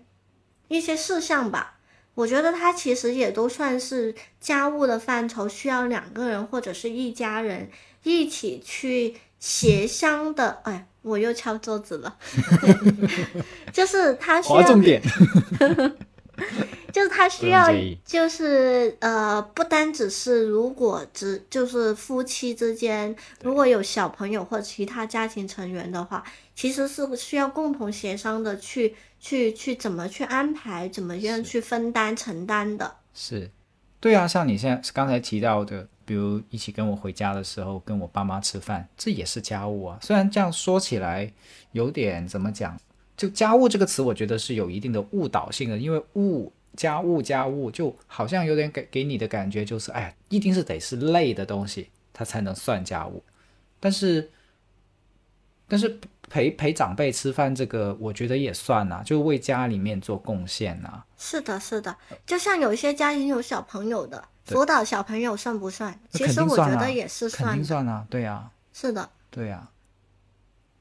[0.68, 1.74] 一些事项吧。
[2.14, 7.70] 我觉得它其实也都算是家务的范畴，需要两个人或者是一家人
[8.02, 10.60] 一起去协商的。
[10.64, 12.16] 哎，我又敲桌子了，
[13.72, 15.02] 就是它需要点，
[16.92, 17.66] 就是他需要，
[18.04, 26.22] 就是呃，不单只是如果只就是夫妻之间，如果有小朋友或其他家庭成员的话，
[26.54, 32.96] 其实是需要共同协商的去去去怎么去安排，怎么样去分担承担的。
[33.14, 33.48] 是，
[34.00, 39.96] 对啊，像你现在刚才提到的，比如一起跟我回家的时候，跟我爸妈吃饭，这也是家务啊。
[40.02, 41.32] 虽然这样说起来
[41.70, 42.76] 有点怎么讲，
[43.16, 53.22] 就家务这个词，我觉得是有一定的误导性的，因为物家务家务就好像有点给给你的感觉就是，哎呀，一定是得是累的东西，它才能算家务。
[53.78, 54.30] 但是，
[55.68, 56.00] 但是
[56.32, 66.00] 陪陪长辈吃饭这个，我觉得也算呐、就为家里面做贡献啊呐、是的，是的，就像有一些家庭有小朋友的，辅导小朋友算不算？
[66.10, 67.54] 其实我觉得也是算的。
[67.56, 69.70] 定算啊，对啊，是的，对啊，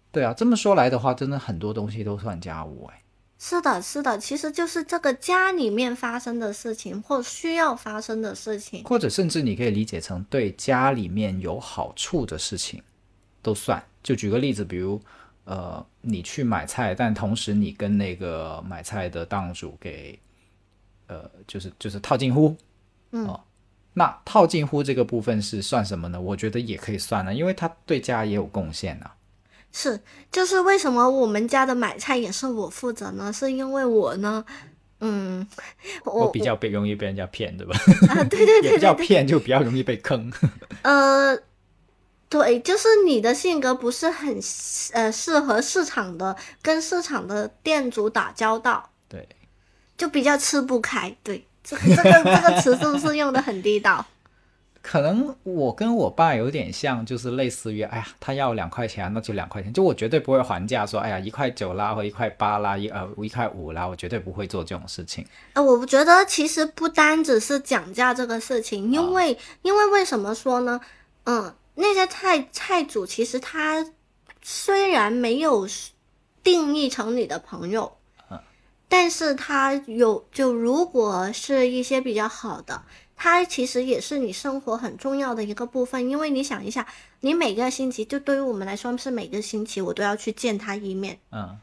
[0.09, 0.33] 对啊。
[0.33, 3.01] 这么说来的话，真的很多东西都算家务哎。
[3.37, 8.85] 是的，是的，其实就是这个家里面发生的事情或需要发生的事情。
[8.85, 12.81] 或者甚至你可以理解成对家里面有好处的事情
[13.41, 13.83] 都算。
[14.01, 15.01] 就举个例子，比如
[15.43, 20.17] 呃，你去买菜，但同时你跟那个买菜的档主给
[21.07, 22.55] 呃，就是就是套近乎，
[23.11, 23.39] 嗯哦，
[23.93, 26.21] 那套近乎这个部分是算什么呢？
[26.21, 29.15] 我觉得也可以算呢，因为他对家也有贡献啊。
[29.73, 29.99] 是，
[30.31, 33.31] 就是为什么我们家的买菜也是我负责呢？
[33.31, 34.45] 是因为我呢，
[34.99, 35.47] 嗯，
[36.03, 37.75] 我我比较被容易被人家骗，对吧？
[38.09, 40.31] 啊，对对对对， 比较骗，就比较容易被坑。
[40.81, 41.37] 呃，
[42.31, 44.39] 对，就是你的性格不是很
[44.93, 49.27] 呃适合市场的，跟市场的店主打交道，对，
[49.97, 51.13] 就比较吃不开。
[51.21, 54.05] 对，这个这个这个词是不是用的很地道？
[54.81, 65.23] 可能我跟我爸有点像，就是类似于，哎呀，他要两块钱，那就两块钱，就我绝对不会还价，说，哎呀，一块九啦，或一块八啦，一呃一块五啦，我绝对不会做这种事情。
[65.53, 70.79] 呃，我觉得其实不单只是讲价这个事情，因为、因为为什么说呢？
[71.25, 73.85] 嗯，那些菜菜主其实他
[74.41, 75.67] 虽然没有
[76.43, 77.97] 定义成你的朋友，
[78.89, 82.83] 但是他有就如果是一些比较好的，
[83.15, 86.85] 他其实也是你生活很重要的一个部分，因为你想一下，
[87.21, 91.19] 你每个星期就对于我们来说是每个星期我都要去见他一面。
[91.31, 91.57] 嗯，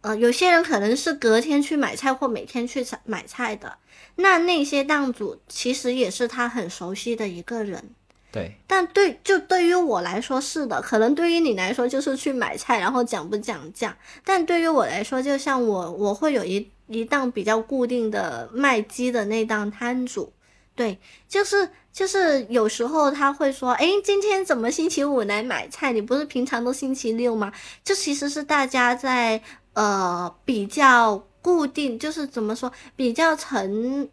[0.00, 3.76] 呃，有些人可能是隔天去买菜或每天去买菜的，
[4.16, 7.94] 那那些档主其实也是他很熟悉的一个人。
[8.32, 13.94] 对，但对，就对于我来说是的，可能对于你来说就是去买菜，然后讲不讲价。
[14.24, 20.32] 但对于我来说，就像我，我会有一一档比较固定的卖鸡的那档摊主，
[20.74, 25.92] 对，就是就是有时候他会说，诶，今天怎么星期五来买菜？
[25.92, 27.52] 你不是平常都星期六吗？
[27.84, 29.42] 这其实是大家在
[29.74, 34.08] 呃比较固定，就是怎么说，比较成，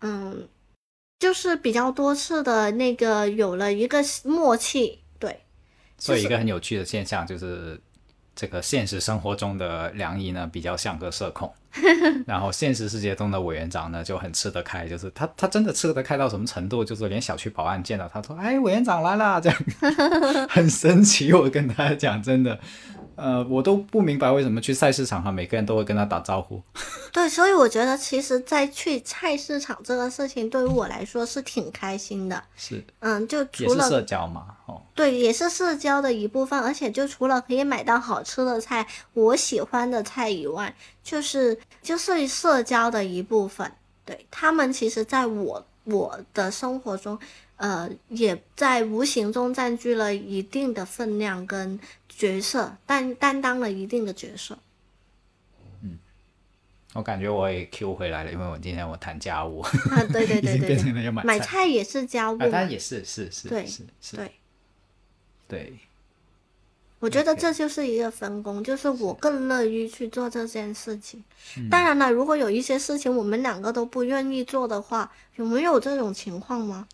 [0.00, 0.48] 嗯。
[1.20, 5.40] 就是比较多次的那个有了一个默契，对，
[5.98, 7.78] 所以一个很有趣的现象就是，
[8.34, 11.52] 这个现实生活中的梁姨呢比较像个社恐，
[12.26, 19.58] 然后现实世界中的委员长呢就很吃得开，就是他他真的吃得开到什么程度，就是连小区保安见到他说：“哎，委员长来了！”这样
[20.48, 21.32] 很神奇。
[21.34, 22.58] 我跟大家讲，真的，
[23.20, 26.60] 呃，我都不明白为什么去菜市场哈，每个人都会跟他打招呼。
[27.12, 43.70] 对，所以我觉得其实，在去菜市场这个事情对于我来说是挺开心的，是，嗯，就除了社交嘛，哦，对，也是社交的一部分，而且就除了可以买到好吃的菜，我喜欢的菜以外，就是就是社交的一部分。
[44.06, 47.18] 对他们，其实在我我的生活中，
[47.60, 54.58] 呃，也在无形中占据了一定的分量跟角色，担担当了一定的角色。
[56.94, 61.66] 我感觉我也 Q 回来了，因为我今天我谈家务，啊，对对对 对买买菜。
[61.66, 64.32] 也是家务啊，嘛，他也是是是对是是，对。
[65.46, 65.78] 对，
[66.98, 71.22] 我觉得这就是一个分工，就是我更乐于去做这件事情。
[71.58, 76.88] 嗯当然了，如果有一些事情我们两个都不愿意做的话，有没有这种情况吗？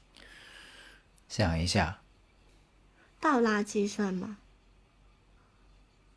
[1.28, 2.00] 想一下，
[3.20, 4.38] 倒垃圾算吗？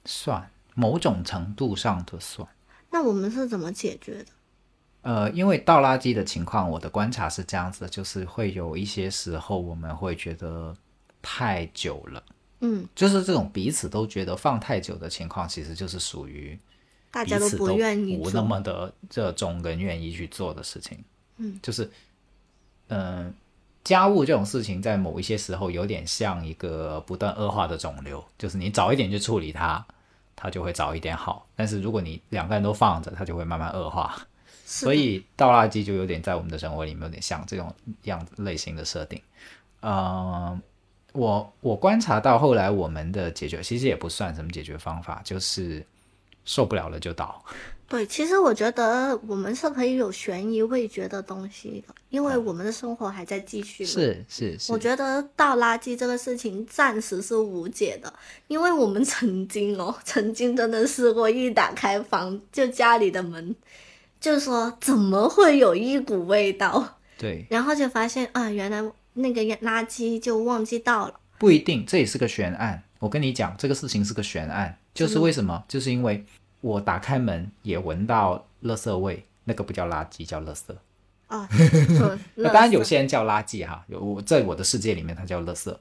[0.05, 2.47] 算某种程度上的算。
[2.91, 4.25] 那我们是怎么解决的？
[5.01, 10.75] 呃，因为倒垃圾的情况，我的观察是这样子的，就是会有一些时候我们会觉得
[11.21, 12.23] 太久了，
[12.59, 16.57] 嗯，就是这种彼此都觉得放太久的情况，其实就是属于
[17.11, 18.41] 大家都不愿意不那。
[18.41, 21.03] 么的热衷跟愿意去做的事情。
[21.37, 21.89] 嗯，就是
[22.87, 23.33] 嗯、呃
[23.89, 29.83] 家务这种事情，在某一些时候有点像一个不断恶化的肿瘤，就是你早一点去处理它，
[30.35, 31.47] 它就会早一点好。
[31.55, 34.15] 但是如果你两个人都放着，它就会慢慢恶化。
[34.63, 37.73] 所以倒垃圾就有点在我们的生活里面有点像这种
[38.03, 39.19] 样子类型的设定。
[39.79, 40.61] 呃，
[41.13, 45.83] 我我观察到后来我们的解决其实也不算什么解决方法，就是
[46.45, 47.43] 受不了了就倒。
[47.89, 53.89] 对，其实我觉得我们是可以有悬疑味觉的东西的，因为我们的生活还在继续嘛。
[53.89, 58.13] 是是是，我觉得倒垃圾这个事情暂时是无解的，
[58.47, 63.55] 因为我们曾经哦，曾经真的试过一打开房就家里的门，
[64.21, 68.83] 就说怎么会有一股味道，对， 然后就发现啊，原来
[69.13, 71.19] 那个垃圾就忘记倒了。
[71.39, 72.83] 不一定，这也是个悬案。
[72.99, 75.63] 我跟你讲，这个事情是个悬案，就是为什么？
[75.69, 76.23] 就是因为
[76.61, 80.75] 我打开门也闻到垃圾味，那个不叫垃圾，叫垃圾。
[81.27, 81.47] 哦，
[81.97, 85.75] 说那当然有些人叫垃圾哈，有我在我的世界里面它叫垃圾。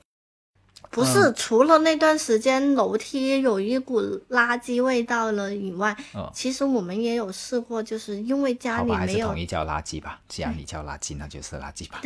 [0.91, 4.01] 不是，除了那段时间楼梯有一股
[4.31, 10.21] 垃圾味道了以外，嗯其实我们也有试过，就是因为家里没有是统一叫垃圾吧。
[10.29, 12.01] 既然你叫垃圾，那就是垃圾吧。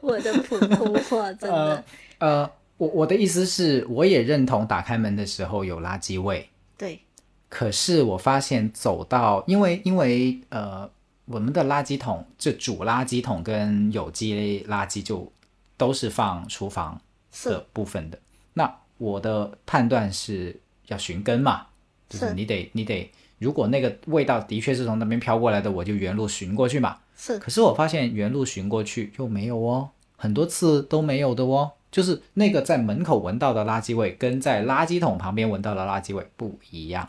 [0.00, 1.84] 我的普通话，真的、
[2.18, 7.00] 呃，我我的意思是，我也认同打开门的时候有垃圾味，对，
[7.48, 10.88] 可是我发现走到，因为因为呃，
[11.24, 15.32] 我们的垃圾桶这主垃圾桶跟有机垃圾就
[15.78, 17.00] 都是放厨房
[17.44, 18.18] 的部分的。
[18.52, 20.58] 那我的判断是
[20.88, 21.66] 要寻根嘛，
[22.08, 26.98] 就是是你得你得，如果那个味道的确是从那边飘过来的，我就原路寻过去嘛。
[27.16, 31.72] 是可是我发现原路寻过去又没有哦，很多次都没有的哦。
[31.90, 37.08] 就是那个在门口闻到的垃圾味，跟在垃圾桶旁边闻到的垃圾味不一样。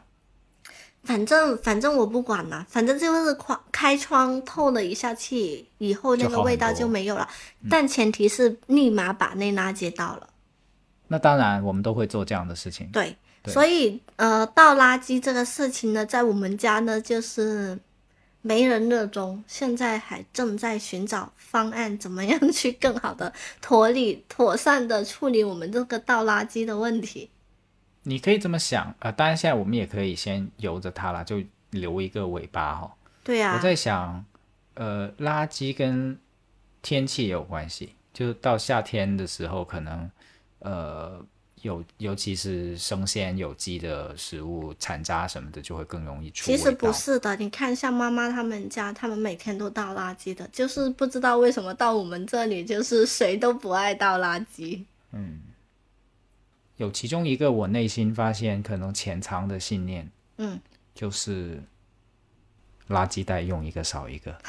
[1.04, 7.26] 反正反正我不管了，反正就是开开窗透了一下气以后，那个味道就没有了。
[7.70, 10.28] 但前提是立马把那垃圾倒了。
[11.08, 12.90] 那当然，我们都会做这样的事情。
[12.92, 17.80] 对，对所以呃，倒垃圾这个事情呢，在我们家呢就是
[18.48, 27.30] 没人热衷，现在还正在寻找方案，怎么样 去更好的妥理妥善的处理我们这个倒垃圾的问题。
[28.04, 34.24] 你可以这么想，呃，当然现在我们也可以先由着它啦，就留一个尾巴哈、对啊我，在想，
[34.76, 36.18] 呃，垃圾跟
[36.82, 40.10] 天气也有关系，就是到夏天的时候，可能
[40.60, 41.22] 呃
[41.68, 46.46] 有尤其是生鲜有机的食物残渣什么的，就会更容易出。
[46.46, 54.82] 其实不是的，你看像妈妈他们家，他们每天都倒垃圾的，就是不知道为什么到我们这里就是谁都不爱倒垃圾。
[55.12, 55.42] 嗯
[56.78, 60.58] 有其中一个我内心发现可能潜藏的信念，嗯，
[60.96, 61.62] 就是
[62.88, 64.34] 垃圾袋用一个少一个。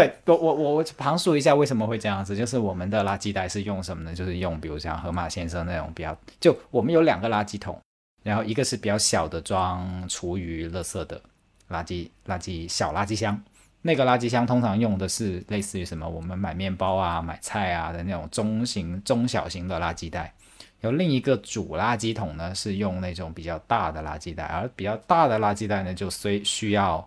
[0.00, 4.14] 对，我我我我旁述一下为什么会这样子，就是我们的垃圾袋是用什么呢？
[4.14, 7.78] 就是用比如像河马先生那种比较，就我们有两个垃圾桶，
[8.22, 11.20] 然后一个是比较小的装厨余、垃圾的
[11.68, 13.38] 垃圾垃圾小垃圾箱，
[13.82, 20.32] 那个垃圾箱通常用的是类似于什么我们买面包啊、买菜啊的那种中型、中小型的垃圾袋。
[20.80, 27.06] 有另一个主垃圾桶呢，是用那种比较大的垃圾袋，而比较大的垃圾袋呢，就虽需要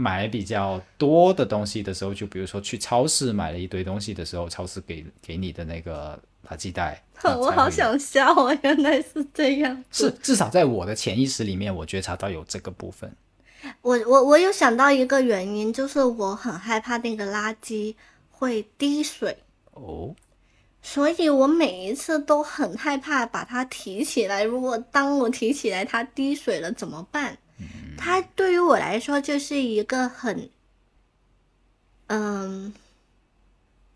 [0.00, 9.84] 买比较多的东西的时候，就比如说去超市买了一堆东西的时候，超市给给你的那个垃圾袋， 它我好想笑啊，原来是这样。
[9.90, 13.14] 是至少在我的潜意识里面，我觉察到有这个部分。
[13.82, 17.94] 我我我有想到一个原因，就是我很害怕那个垃圾
[18.30, 19.36] 会滴水，
[19.74, 20.14] 哦，
[20.80, 24.42] 所以我每一次都很害怕把它提起来。
[24.44, 27.36] 如果当我提起来它滴水了怎么办？
[27.96, 30.48] 它对于我来说就是一个很，
[32.06, 32.72] 嗯，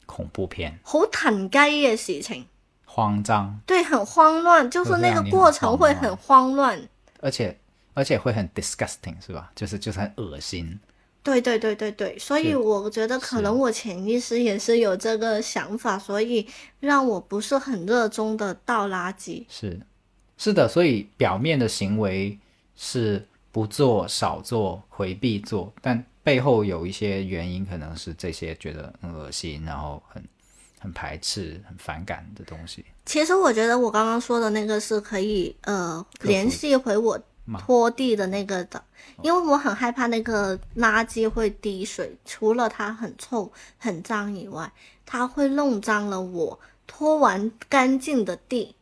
[0.06, 2.46] 恐怖片，好騰雞嘅事情。
[2.84, 6.80] 慌张，对，很慌乱，就是那个过程会很慌乱。
[7.20, 7.58] 而且
[7.92, 9.50] 而且会很 disgusting，是吧？
[9.56, 10.78] 就是就是很恶心。
[11.24, 16.46] 对对对对对，所以我觉得可能我潜意识也是有这个想法，所以
[16.80, 19.46] 让我不是很热衷的倒垃圾。
[19.48, 19.80] 是，
[20.36, 22.38] 是的，所以表面的行为
[22.76, 30.20] 是不做、少做、回避做，但背后有一些原因，可能是这些觉得很恶心，然后很
[30.80, 32.84] 很排斥、很反感的东西。
[33.06, 37.16] 其实我觉得我刚刚说的那个是可以呃联系回我
[37.60, 38.82] 拖地的那个的，
[39.22, 44.72] 因为我很害怕那个垃圾会滴水，除了它很臭很脏以外，
[45.06, 48.74] 它会弄脏了我拖完干净的地。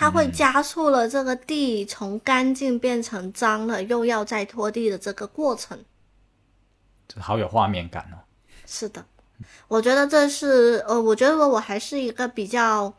[0.00, 5.78] 它会加速了这个地从干净变成脏了，又要再拖地的这个过程。
[7.06, 8.16] 就好有画面感哦。
[8.64, 9.04] 是的，
[9.68, 12.90] 我觉得这是呃，我觉得我还是一个比较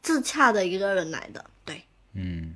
[0.00, 1.44] 自洽的一个人来的。
[1.66, 1.82] 对，
[2.14, 2.54] 嗯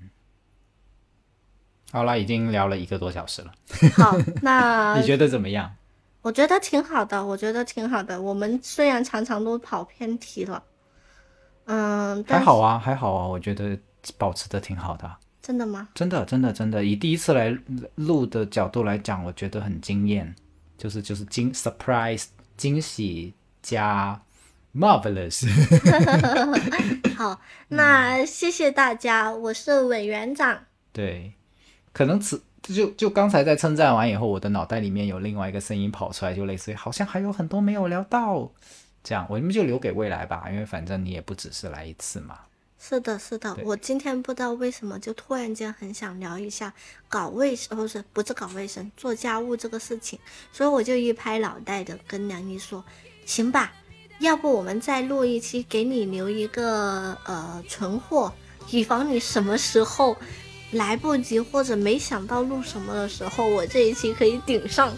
[1.92, 3.52] 好啦，已经聊了一个多小时了，
[3.96, 5.76] 好，那 你觉得怎么样？
[6.22, 8.22] 我觉得挺好的，我觉得挺好的。
[8.22, 10.62] 我们虽然常常都跑偏题了，
[11.66, 13.76] 嗯，还好啊，还好啊，我觉得
[14.18, 15.18] 保持的挺好的啊。
[15.42, 15.88] 真的吗？
[15.94, 17.56] 真的，真的，真的，以第一次来
[17.94, 20.34] 录的角度来讲，我觉得很惊艳，
[20.76, 22.26] 就是就是惊 surprise
[22.58, 23.32] 惊喜
[23.62, 24.20] 加
[24.74, 25.48] marvelous。
[27.16, 30.64] 好，那谢谢大家，我是委员长。
[30.92, 31.32] 对，
[31.92, 38.52] 可能此就就刚才在称赞完以后，我的脑袋里面有另外一个声音跑出来，就类似于好像还有很多没有聊到，
[39.02, 42.38] 这样我们就留给未来吧，因为反正你也不只是来一次嘛。
[42.82, 46.72] 是的，是的，我今天不知道为什么就突然间很想聊一下
[47.08, 50.18] 搞卫生，不是不是搞卫生，做家务这个事情，
[50.50, 52.82] 所以我就一拍脑袋的跟梁毅说，
[53.26, 53.70] 行吧，
[54.18, 58.32] 要不我们再录一期，给你留一个呃存货，
[58.70, 60.16] 以防你什么时候
[60.72, 64.90] 来不及或者没想到录什么的时候，我这一期可以顶上。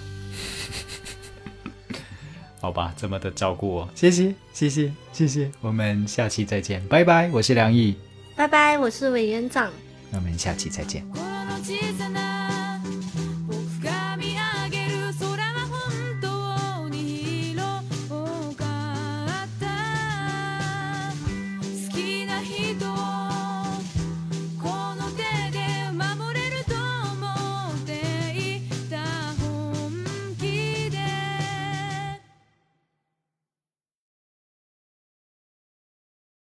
[2.63, 7.97] 好吧，这么的照顾我，谢谢，谢谢，谢谢，我们下期再见，拜拜，我是梁毅，
[8.37, 9.69] 拜拜，我是委员长。
[10.13, 11.05] 那我们下期再见。
[11.13, 11.32] こ